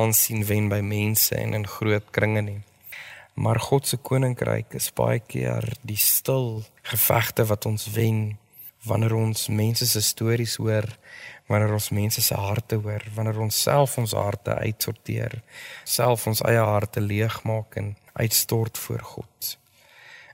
aansien 0.00 0.44
wen 0.46 0.68
by 0.70 0.78
mense 0.86 1.34
en 1.34 1.56
in 1.58 1.66
groot 1.66 2.06
kringe 2.14 2.44
nie. 2.46 2.60
Maar 3.34 3.58
God 3.58 3.90
se 3.90 3.98
koninkryk 3.98 4.76
is 4.78 4.92
baie 4.94 5.18
keer 5.18 5.66
die 5.82 5.98
stil 5.98 6.62
gevegte 6.86 7.48
wat 7.50 7.66
ons 7.66 7.88
wen 7.96 8.22
wanneer 8.86 9.16
ons 9.18 9.48
mense 9.48 9.88
se 9.90 10.04
stories 10.04 10.58
hoor, 10.62 10.86
wanneer 11.50 11.74
ons 11.74 11.90
mense 11.96 12.22
se 12.22 12.38
harte 12.38 12.78
hoor, 12.84 13.02
wanneer 13.16 13.42
ons 13.48 13.62
self 13.66 13.98
ons 13.98 14.14
harte 14.14 14.54
uitsorteer, 14.62 15.40
self 15.82 16.28
ons 16.30 16.44
eie 16.46 16.62
harte 16.62 17.02
leegmaak 17.02 17.80
en 17.82 17.94
uitstort 18.14 18.78
voor 18.78 19.06
God. 19.16 19.54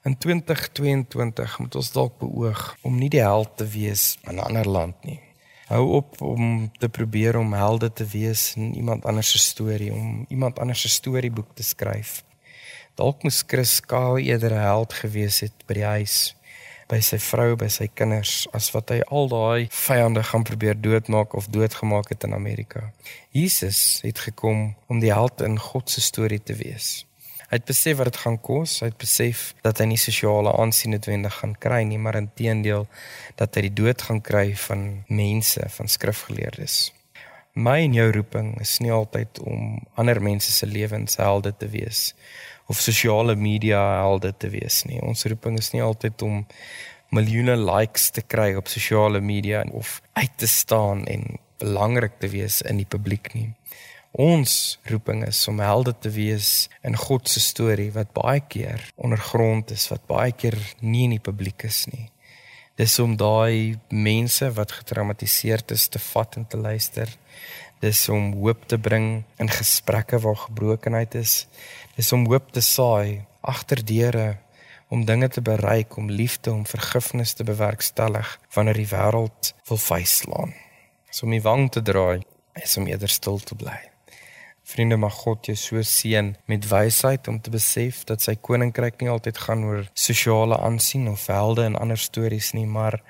In 0.02 0.18
2022 0.18 1.58
moet 1.58 1.74
ons 1.74 1.92
dalk 1.92 2.14
beoog 2.18 2.60
om 2.88 2.94
nie 2.96 3.10
die 3.12 3.20
held 3.20 3.50
te 3.60 3.66
wees 3.68 4.16
in 4.24 4.38
'n 4.38 4.46
ander 4.46 4.68
land 4.68 5.04
nie. 5.04 5.20
Hou 5.68 5.84
op 6.00 6.20
om 6.20 6.72
te 6.78 6.88
probeer 6.88 7.36
om 7.36 7.52
helde 7.52 7.92
te 7.92 8.06
wees 8.06 8.54
in 8.56 8.74
iemand 8.74 9.04
anders 9.04 9.30
se 9.30 9.38
storie, 9.38 9.92
om 9.92 10.24
iemand 10.28 10.58
anders 10.58 10.80
se 10.80 10.88
storieboek 10.88 11.54
te 11.54 11.62
skryf. 11.62 12.24
Dalk 12.94 13.22
moes 13.22 13.44
Chris 13.46 13.80
Kyle 13.80 14.22
eerder 14.22 14.52
'n 14.52 14.64
held 14.64 14.92
gewees 14.92 15.40
het 15.40 15.66
by 15.66 15.74
die 15.74 15.84
huis, 15.84 16.36
by 16.88 17.00
sy 17.00 17.18
vrou, 17.18 17.56
by 17.56 17.68
sy 17.68 17.88
kinders, 17.94 18.48
as 18.52 18.70
wat 18.70 18.88
hy 18.88 19.00
al 19.00 19.28
daai 19.28 19.68
vyande 19.70 20.22
gaan 20.22 20.42
probeer 20.42 20.80
doodmaak 20.80 21.34
of 21.34 21.46
doodgemaak 21.46 22.08
het 22.08 22.24
in 22.24 22.34
Amerika. 22.34 22.92
Jesus 23.30 24.00
het 24.02 24.18
gekom 24.18 24.74
om 24.86 25.00
die 25.00 25.12
held 25.12 25.40
in 25.40 25.58
God 25.58 25.90
se 25.90 26.00
storie 26.00 26.42
te 26.42 26.54
wees. 26.54 27.06
Hy 27.50 27.58
het 27.58 27.66
besef 27.66 27.96
wat 27.98 28.06
dit 28.06 28.18
gaan 28.22 28.36
kos, 28.38 28.76
hy 28.78 28.92
het 28.92 28.98
besef 29.02 29.40
dat 29.66 29.80
hy 29.82 29.88
nie 29.90 29.98
sosiale 29.98 30.52
aansien 30.54 30.92
noodwendig 30.94 31.34
gaan 31.40 31.56
kry 31.58 31.80
nie, 31.82 31.98
maar 31.98 32.14
inteendeel 32.14 32.84
dat 33.40 33.58
hy 33.58 33.64
die 33.66 33.72
dood 33.80 34.04
gaan 34.06 34.20
kry 34.22 34.52
van 34.68 34.84
mense, 35.10 35.64
van 35.74 35.90
skrifgeleerdes. 35.90 36.76
My 37.58 37.80
en 37.82 37.96
jou 37.98 38.06
roeping 38.14 38.52
is 38.62 38.76
nie 38.78 38.94
altyd 38.94 39.42
om 39.42 39.80
ander 39.98 40.22
mense 40.22 40.54
se 40.54 40.68
lewens 40.70 41.18
helde 41.18 41.50
te 41.50 41.66
wees 41.72 42.12
of 42.70 42.78
sosiale 42.78 43.34
media 43.34 43.82
helde 43.98 44.30
te 44.30 44.46
wees 44.54 44.84
nie. 44.86 45.02
Ons 45.02 45.26
roeping 45.26 45.58
is 45.58 45.72
nie 45.74 45.82
altyd 45.82 46.22
om 46.22 46.44
miljoene 47.10 47.56
likes 47.58 48.12
te 48.14 48.22
kry 48.22 48.52
op 48.54 48.70
sosiale 48.70 49.18
media 49.18 49.64
of 49.74 49.98
uit 50.14 50.36
te 50.38 50.46
staan 50.46 51.02
en 51.10 51.26
belangrik 51.58 52.20
te 52.22 52.30
wees 52.30 52.62
in 52.62 52.78
die 52.78 52.86
publiek 52.86 53.34
nie. 53.34 53.50
Ons 54.10 54.80
roeping 54.90 55.22
is 55.22 55.38
om 55.48 55.60
helde 55.62 55.92
te 55.94 56.10
wees 56.10 56.68
in 56.82 56.96
God 56.98 57.28
se 57.30 57.38
storie 57.40 57.92
wat 57.94 58.10
baie 58.10 58.40
keer 58.42 58.82
ondergrond 58.98 59.70
is, 59.70 59.86
wat 59.92 60.02
baie 60.10 60.32
keer 60.34 60.58
nie 60.82 61.04
in 61.06 61.14
die 61.14 61.22
publiek 61.22 61.62
is 61.68 61.84
nie. 61.92 62.08
Dis 62.74 62.98
om 62.98 63.14
daai 63.14 63.78
mense 63.88 64.48
wat 64.56 64.72
getraumatiseerd 64.72 65.70
is 65.70 65.86
te 65.88 66.02
vat 66.02 66.36
en 66.40 66.46
te 66.48 66.58
luister. 66.58 67.06
Dis 67.80 68.08
om 68.10 68.32
hoop 68.40 68.66
te 68.66 68.78
bring 68.78 69.22
in 69.38 69.52
gesprekke 69.52 70.18
waar 70.18 70.38
gebrokenheid 70.48 71.14
is 71.14 71.46
is 71.94 72.10
om 72.12 72.26
hoop 72.26 72.50
te 72.50 72.62
saai 72.64 73.22
agter 73.40 73.84
deure 73.84 74.40
om 74.90 75.04
dinge 75.06 75.28
te 75.28 75.42
bereik 75.44 75.96
om 75.96 76.10
liefde 76.10 76.50
om 76.50 76.66
vergifnis 76.66 77.36
te 77.38 77.44
bewerkstellig 77.44 78.34
wanneer 78.56 78.82
die 78.82 78.90
wêreld 78.90 79.54
wil 79.70 79.78
vuislaan. 79.78 80.56
So 81.10 81.28
om 81.28 81.36
die 81.36 81.44
wang 81.46 81.70
te 81.70 81.82
draai 81.82 82.26
is 82.58 82.76
om 82.76 82.90
eerder 82.90 83.08
stil 83.08 83.38
te 83.38 83.54
bly. 83.54 83.78
Vriende 84.70 84.96
mag 84.96 85.14
God 85.24 85.48
jou 85.48 85.56
so 85.58 85.80
seën 85.82 86.28
met 86.46 86.66
wysheid 86.70 87.28
om 87.28 87.40
te 87.42 87.50
besef 87.50 88.04
dat 88.06 88.22
sy 88.22 88.36
koninkryk 88.38 89.00
nie 89.00 89.10
altyd 89.10 89.40
gaan 89.42 89.64
oor 89.66 89.88
sosiale 89.98 90.58
aansien 90.62 91.08
of 91.10 91.24
helde 91.26 91.64
en 91.66 91.78
ander 91.80 91.98
stories 91.98 92.52
nie, 92.54 92.66
maar 92.70 93.00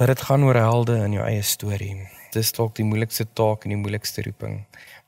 dat 0.00 0.08
dit 0.08 0.22
gaan 0.28 0.46
oor 0.48 0.56
helde 0.56 0.96
in 1.04 1.18
jou 1.18 1.26
eie 1.26 1.42
storie. 1.44 1.98
Dis 2.32 2.54
dalk 2.56 2.74
die 2.80 2.86
moeilikste 2.88 3.26
taak 3.36 3.64
en 3.64 3.74
die 3.74 3.80
moeilikste 3.80 4.24
roeping. 4.24 4.62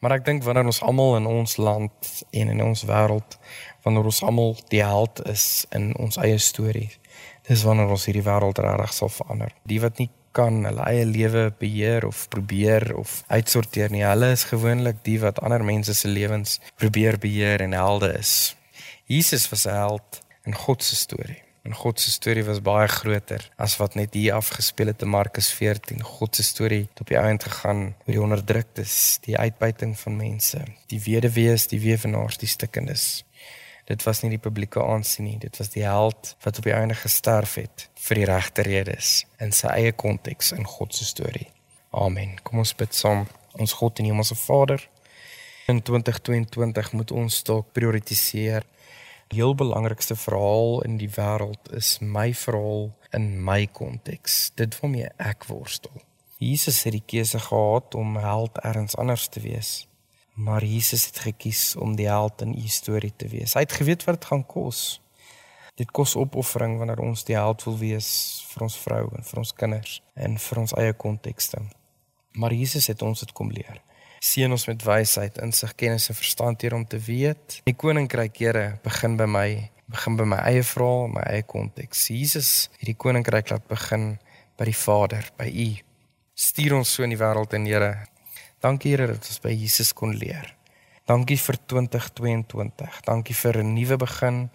Maar 0.05 0.18
ek 0.18 0.29
dink 0.29 0.44
wanneer 0.44 0.68
ons 0.68 0.83
almal 0.85 1.16
in 1.22 1.31
ons 1.31 1.57
land 1.57 2.12
en 2.37 2.53
in 2.53 2.62
ons 2.64 2.85
wêreld 2.88 3.38
wanneer 3.87 4.12
ons 4.12 4.22
almal 4.29 4.57
die 4.68 4.85
held 4.85 5.24
is 5.33 5.64
in 5.72 5.94
ons 5.96 6.20
eie 6.20 6.37
storie, 6.42 6.90
dis 7.48 7.64
wanneer 7.64 7.88
ons 7.96 8.05
hierdie 8.11 8.27
wêreld 8.29 8.61
regtig 8.61 8.92
sal 8.92 9.12
verander. 9.12 9.57
Die 9.64 9.81
wat 9.81 9.96
nie 10.03 10.11
kan 10.32 10.64
hulle 10.64 10.84
eie 10.90 11.04
lewe 11.06 11.48
beheer 11.58 12.06
of 12.06 12.28
probeer 12.28 12.94
of 12.96 13.22
uitsorteer 13.26 13.90
nie, 13.90 14.04
hulle 14.06 14.30
is 14.36 14.44
gewoonlik 14.50 15.02
die 15.08 15.18
wat 15.20 15.40
ander 15.40 15.64
mense 15.64 15.94
se 15.94 16.08
lewens 16.08 16.60
probeer 16.76 17.18
beheer 17.18 17.64
en 17.64 17.76
helde 17.76 18.12
is. 18.18 18.56
Jesus 19.06 19.48
was 19.50 19.66
'n 19.66 19.74
held 19.74 20.20
in 20.44 20.54
God 20.54 20.82
se 20.82 20.96
storie. 20.96 21.42
En 21.62 21.74
God 21.74 22.00
se 22.00 22.10
storie 22.10 22.44
was 22.44 22.62
baie 22.64 22.88
groter 22.88 23.50
as 23.56 23.76
wat 23.76 23.94
net 23.94 24.14
hier 24.14 24.32
afgespeel 24.32 24.86
het 24.86 25.02
in 25.02 25.10
Markus 25.12 25.50
14. 25.52 26.02
God 26.02 26.36
se 26.36 26.42
storie 26.42 26.86
het 26.86 27.00
op 27.00 27.06
die 27.06 27.18
einde 27.18 27.44
gegaan 27.44 27.82
oor 28.06 28.14
die 28.14 28.22
onderdruktes, 28.22 29.18
die 29.26 29.36
uitbuiting 29.36 29.98
van 29.98 30.16
mense, 30.16 30.62
die 30.86 31.00
weduwees, 31.04 31.66
die 31.68 31.80
weewenaars, 31.80 32.38
die 32.40 32.48
stikkendes. 32.48 33.24
Dit 33.88 34.05
was 34.05 34.20
nie 34.22 34.35
die 34.35 34.42
publieke 34.42 34.83
aansien 34.85 35.24
nie, 35.24 35.38
dit 35.40 35.57
was 35.57 35.72
die 35.72 35.85
held 35.87 36.35
wat 36.44 36.61
op 36.61 36.68
die 36.68 36.77
einde 36.77 36.96
gesterf 36.98 37.57
het 37.57 37.88
vir 38.05 38.20
die 38.20 38.29
regte 38.29 38.64
redes 38.66 39.22
in 39.40 39.55
sy 39.57 39.72
eie 39.72 39.92
konteks 39.96 40.53
in 40.57 40.68
God 40.68 40.94
se 40.94 41.09
storie. 41.09 41.48
Amen. 41.96 42.37
Kom 42.44 42.61
ons 42.61 42.74
bid 42.77 42.94
saam. 42.94 43.24
Ons 43.59 43.72
God 43.81 43.98
en 43.98 44.11
Hemelse 44.11 44.37
Vader, 44.38 44.83
in 45.68 45.81
2022 45.83 46.92
moet 46.92 47.11
ons 47.16 47.40
dalk 47.48 47.72
prioritiseer 47.77 48.66
Die 49.29 49.42
heel 49.42 49.55
belangrikste 49.55 50.16
verhaal 50.16 50.81
in 50.83 50.96
die 50.96 51.11
wêreld 51.12 51.68
is 51.77 51.98
my 52.01 52.31
verhaal 52.33 52.87
in 53.12 53.27
my 53.44 53.66
konteks. 53.66 54.55
Dit 54.57 54.79
waarmee 54.81 55.11
ek 55.20 55.44
worstel. 55.51 55.92
Jesus 56.40 56.81
het 56.87 56.94
die 56.96 57.05
keuse 57.05 57.40
gehad 57.42 57.94
om 57.94 58.16
held 58.16 58.57
ergens 58.64 58.96
anders 58.96 59.29
te 59.29 59.42
wees. 59.44 59.88
Maar 60.38 60.64
Jesus 60.64 61.09
het 61.11 61.18
gekies 61.27 61.74
om 61.77 61.96
die 61.98 62.07
held 62.07 62.44
in 62.46 62.55
u 62.55 62.68
storie 62.70 63.12
te 63.16 63.27
wees. 63.29 63.57
Hy 63.59 63.64
het 63.66 63.74
geweet 63.74 64.07
wat 64.07 64.20
dit 64.20 64.29
gaan 64.31 64.44
kos. 64.46 65.01
Dit 65.79 65.90
kos 65.94 66.14
opoffering 66.18 66.79
wanneer 66.79 67.03
ons 67.03 67.27
die 67.27 67.37
held 67.38 67.64
wil 67.66 67.79
wees 67.79 68.09
vir 68.53 68.68
ons 68.68 68.79
vrou 68.87 69.05
en 69.18 69.27
vir 69.27 69.42
ons 69.42 69.53
kinders 69.62 69.98
en 70.14 70.38
vir 70.46 70.62
ons 70.62 70.79
eie 70.79 70.94
kontekste. 70.94 71.61
Maar 72.38 72.55
Jesus 72.55 72.87
het 72.90 73.03
ons 73.03 73.27
dit 73.27 73.35
kom 73.35 73.51
leer 73.51 73.83
seën 74.24 74.51
ons 74.51 74.66
met 74.68 74.85
wysheid, 74.85 75.38
insig, 75.42 75.74
kennis 75.79 76.09
en 76.11 76.18
verstand 76.18 76.62
hier 76.62 76.74
om 76.74 76.85
te 76.87 76.98
weet. 76.98 77.61
Die 77.66 77.77
koninkryk, 77.79 78.38
Here, 78.38 78.66
begin 78.85 79.16
by 79.18 79.29
my, 79.31 79.48
begin 79.90 80.18
by 80.18 80.27
my 80.29 80.40
eie 80.48 80.64
verhaal, 80.66 81.09
my 81.14 81.24
eie 81.31 81.44
konteks. 81.46 82.09
Jesus 82.12 82.68
het 82.79 82.88
die 82.90 82.98
koninkryk 82.98 83.53
laat 83.53 83.68
begin 83.70 84.16
by 84.59 84.68
die 84.68 84.77
Vader, 84.77 85.31
by 85.38 85.48
U. 85.48 85.68
Stuur 86.38 86.79
ons 86.81 86.94
so 86.94 87.07
in 87.07 87.14
die 87.14 87.20
wêreld 87.20 87.55
en 87.55 87.66
Here. 87.68 87.92
Dankie 88.59 88.90
Here 88.90 89.07
dat 89.07 89.23
ons 89.23 89.38
by 89.38 89.53
Jesus 89.55 89.92
kon 89.94 90.16
leer. 90.18 90.49
Dankie 91.07 91.38
vir 91.38 91.57
2022. 91.71 93.03
Dankie 93.07 93.35
vir 93.35 93.62
'n 93.62 93.75
nuwe 93.75 93.97
begin, 93.97 94.51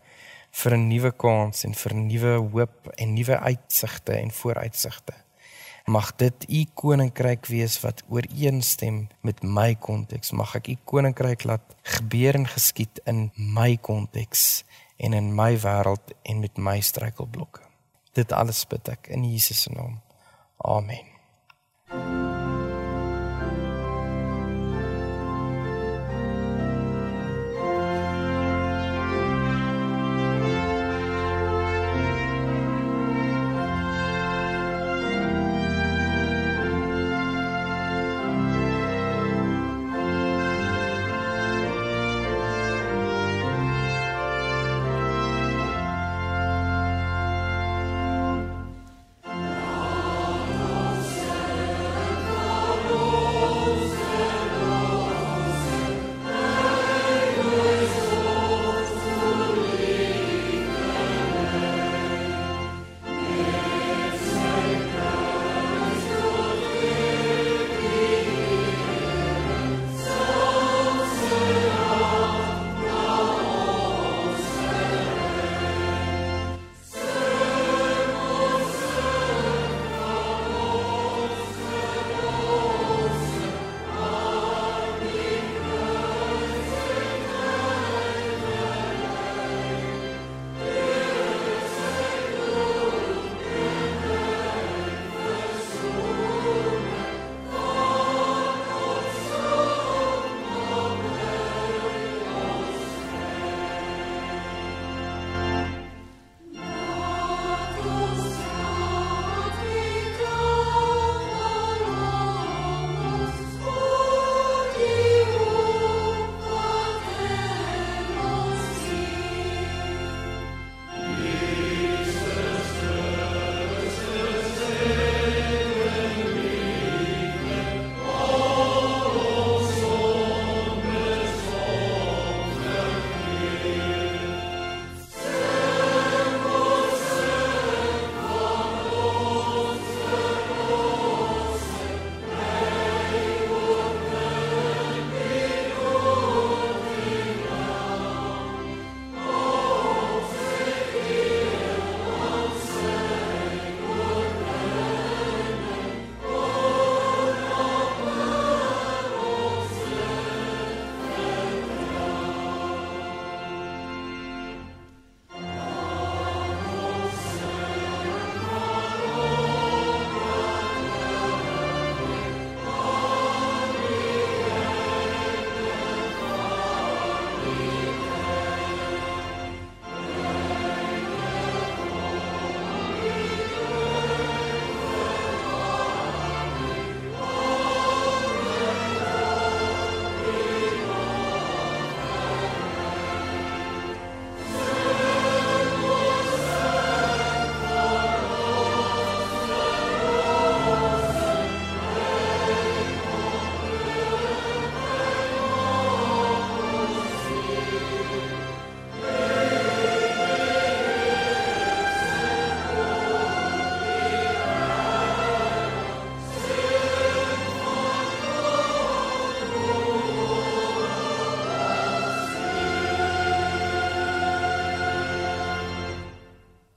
vir 0.52 0.74
'n 0.76 0.88
nuwe 0.90 1.12
kans 1.12 1.64
en 1.64 1.74
vir 1.74 1.94
nuwe 1.96 2.34
hoop 2.52 2.92
en 2.98 3.14
nuwe 3.14 3.40
uitsigte 3.40 4.14
en 4.14 4.32
vooruitsigte. 4.32 5.14
Mag 5.86 6.16
dit 6.16 6.46
u 6.50 6.66
koninkryk 6.74 7.46
wees 7.46 7.80
wat 7.82 8.04
ooreenstem 8.10 9.08
met 9.22 9.44
my 9.44 9.76
konteks. 9.76 10.32
Mag 10.32 10.56
ek 10.56 10.68
u 10.68 10.78
koninkryk 10.84 11.44
laat 11.44 11.76
gebeur 11.84 12.36
en 12.36 12.48
geskied 12.48 13.00
in 13.06 13.32
my 13.36 13.78
konteks 13.78 14.64
en 14.98 15.14
in 15.14 15.36
my 15.36 15.58
wêreld 15.58 16.14
en 16.24 16.40
met 16.40 16.58
my 16.58 16.80
struikelblokke. 16.80 17.62
Dit 18.14 18.32
alles 18.32 18.68
bid 18.68 18.88
ek 18.88 19.08
in 19.08 19.24
Jesus 19.24 19.62
se 19.62 19.72
naam. 19.72 20.02
Amen. 20.58 21.13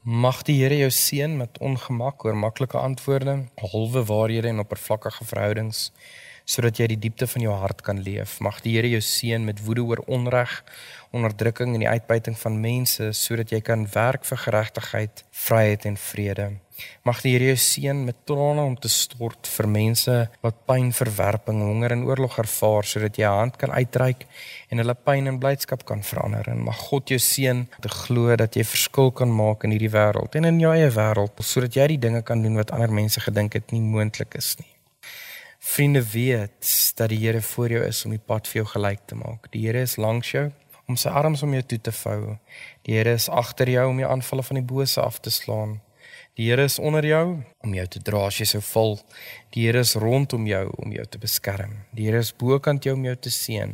Mag 0.06 0.44
die 0.46 0.60
Here 0.60 0.76
jou 0.78 0.90
seën 0.94 1.32
met 1.34 1.56
ongemak 1.58 2.22
oor 2.22 2.36
maklike 2.38 2.78
antwoorde, 2.78 3.32
halwe 3.58 4.04
waarhede 4.06 4.52
en 4.52 4.62
oppervlakkige 4.62 5.24
verhoudings 5.26 5.88
sodat 6.46 6.78
jy 6.78 6.86
die 6.92 6.98
diepte 7.08 7.26
van 7.26 7.42
jou 7.42 7.56
hart 7.58 7.82
kan 7.82 7.98
leef. 8.06 8.36
Mag 8.38 8.60
die 8.62 8.76
Here 8.76 8.86
jou 8.86 9.00
seën 9.02 9.42
met 9.42 9.64
woede 9.66 9.82
oor 9.82 10.04
onreg, 10.06 10.52
onderdrukking 11.10 11.74
en 11.74 11.82
die 11.82 11.90
uitbuiting 11.90 12.38
van 12.38 12.60
mense 12.62 13.10
sodat 13.18 13.50
jy 13.50 13.58
kan 13.66 13.82
werk 13.96 14.22
vir 14.30 14.44
geregtigheid, 14.44 15.24
vryheid 15.34 15.90
en 15.90 15.98
vrede. 15.98 16.48
Mag 17.04 17.22
die 17.24 17.32
Here 17.36 17.52
jou 17.52 17.56
seën 17.60 18.04
met 18.04 18.18
trane 18.28 18.64
om 18.64 18.76
te 18.76 18.88
stort 18.92 19.48
vir 19.48 19.68
mense 19.70 20.16
wat 20.44 20.58
pyn, 20.68 20.92
verwerping, 20.92 21.62
honger 21.62 21.94
en 21.96 22.04
oorlog 22.08 22.38
ervaar 22.42 22.84
sodat 22.84 23.16
jy 23.16 23.24
'n 23.24 23.38
hand 23.40 23.56
kan 23.56 23.70
uitreik 23.70 24.26
en 24.70 24.78
hulle 24.78 24.94
pyn 24.94 25.26
in 25.26 25.38
blydskap 25.38 25.84
kan 25.84 26.02
verander. 26.02 26.48
En 26.48 26.64
mag 26.64 26.78
God 26.88 27.08
jou 27.08 27.18
seën 27.18 27.66
te 27.80 27.88
glo 27.88 28.36
dat 28.36 28.56
jy 28.56 28.64
verskil 28.64 29.10
kan 29.10 29.30
maak 29.34 29.64
in 29.64 29.70
hierdie 29.70 29.92
wêreld 29.92 30.34
en 30.34 30.44
in 30.44 30.60
jou 30.60 30.72
eie 30.72 30.90
wêreld 30.90 31.32
sodat 31.42 31.74
jy 31.74 31.86
die 31.86 31.98
dinge 31.98 32.22
kan 32.22 32.42
doen 32.42 32.56
wat 32.56 32.70
ander 32.70 32.90
mense 32.90 33.20
gedink 33.20 33.52
het 33.54 33.72
nie 33.72 33.80
moontlik 33.80 34.34
is 34.34 34.56
nie. 34.58 34.76
Vriende 35.58 36.02
weet 36.12 36.92
dat 36.96 37.08
die 37.08 37.18
Here 37.18 37.40
voor 37.42 37.68
jou 37.68 37.82
is 37.84 38.04
om 38.04 38.10
die 38.10 38.22
pad 38.26 38.46
vir 38.46 38.62
jou 38.62 38.68
gelyk 38.70 39.00
te 39.06 39.14
maak. 39.14 39.50
Die 39.50 39.66
Here 39.66 39.80
is 39.82 39.96
langs 39.96 40.30
jou 40.30 40.52
om 40.86 40.96
sy 40.96 41.08
arms 41.08 41.42
om 41.42 41.52
jou 41.52 41.62
toe 41.62 41.80
te 41.80 41.92
vou. 41.92 42.36
Die 42.86 42.94
Here 42.94 43.16
is 43.18 43.28
agter 43.28 43.68
jou 43.70 43.88
om 43.90 43.96
die 43.96 44.06
aanvalle 44.06 44.42
van 44.46 44.60
die 44.60 44.66
bose 44.66 45.00
af 45.02 45.18
te 45.20 45.30
slaan. 45.30 45.80
Die 46.36 46.50
Here 46.50 46.66
is 46.68 46.78
onder 46.78 47.04
jou 47.06 47.42
om 47.64 47.74
jou 47.74 47.86
te 47.88 48.00
dra 48.04 48.26
as 48.28 48.36
jy 48.36 48.46
sou 48.50 48.60
val. 48.68 48.98
Die 49.56 49.64
Here 49.64 49.80
is 49.80 49.94
rondom 49.96 50.44
jou 50.48 50.66
om 50.84 50.92
jou 50.92 51.06
te 51.08 51.20
beskerm. 51.20 51.78
Die 51.96 52.10
Here 52.10 52.20
is 52.20 52.34
bokant 52.36 52.84
jou 52.84 52.92
om 52.98 53.06
jou 53.08 53.14
te 53.16 53.32
seën. 53.32 53.72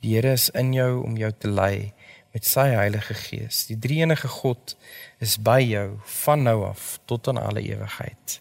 Die 0.00 0.14
Here 0.16 0.32
is 0.32 0.48
in 0.56 0.72
jou 0.72 1.02
om 1.04 1.18
jou 1.20 1.30
te 1.36 1.52
lei 1.52 1.92
met 2.32 2.48
sy 2.48 2.70
Heilige 2.72 3.16
Gees. 3.26 3.66
Die 3.68 3.76
Drie-enige 3.76 4.30
God 4.40 4.72
is 5.20 5.36
by 5.36 5.60
jou 5.60 6.00
van 6.24 6.48
nou 6.48 6.62
af 6.70 6.96
tot 7.04 7.28
aan 7.28 7.42
alle 7.42 7.60
ewigheid. 7.60 8.40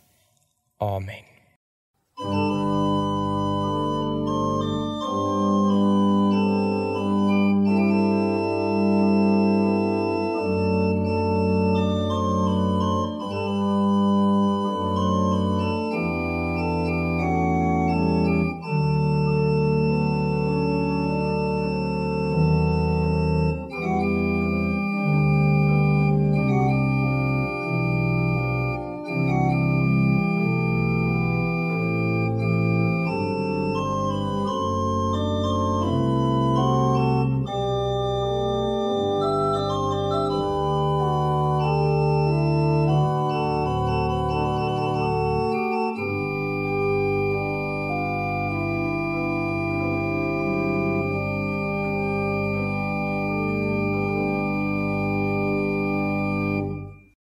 Amen. 0.79 1.27
thank 2.21 2.45
you 2.45 2.50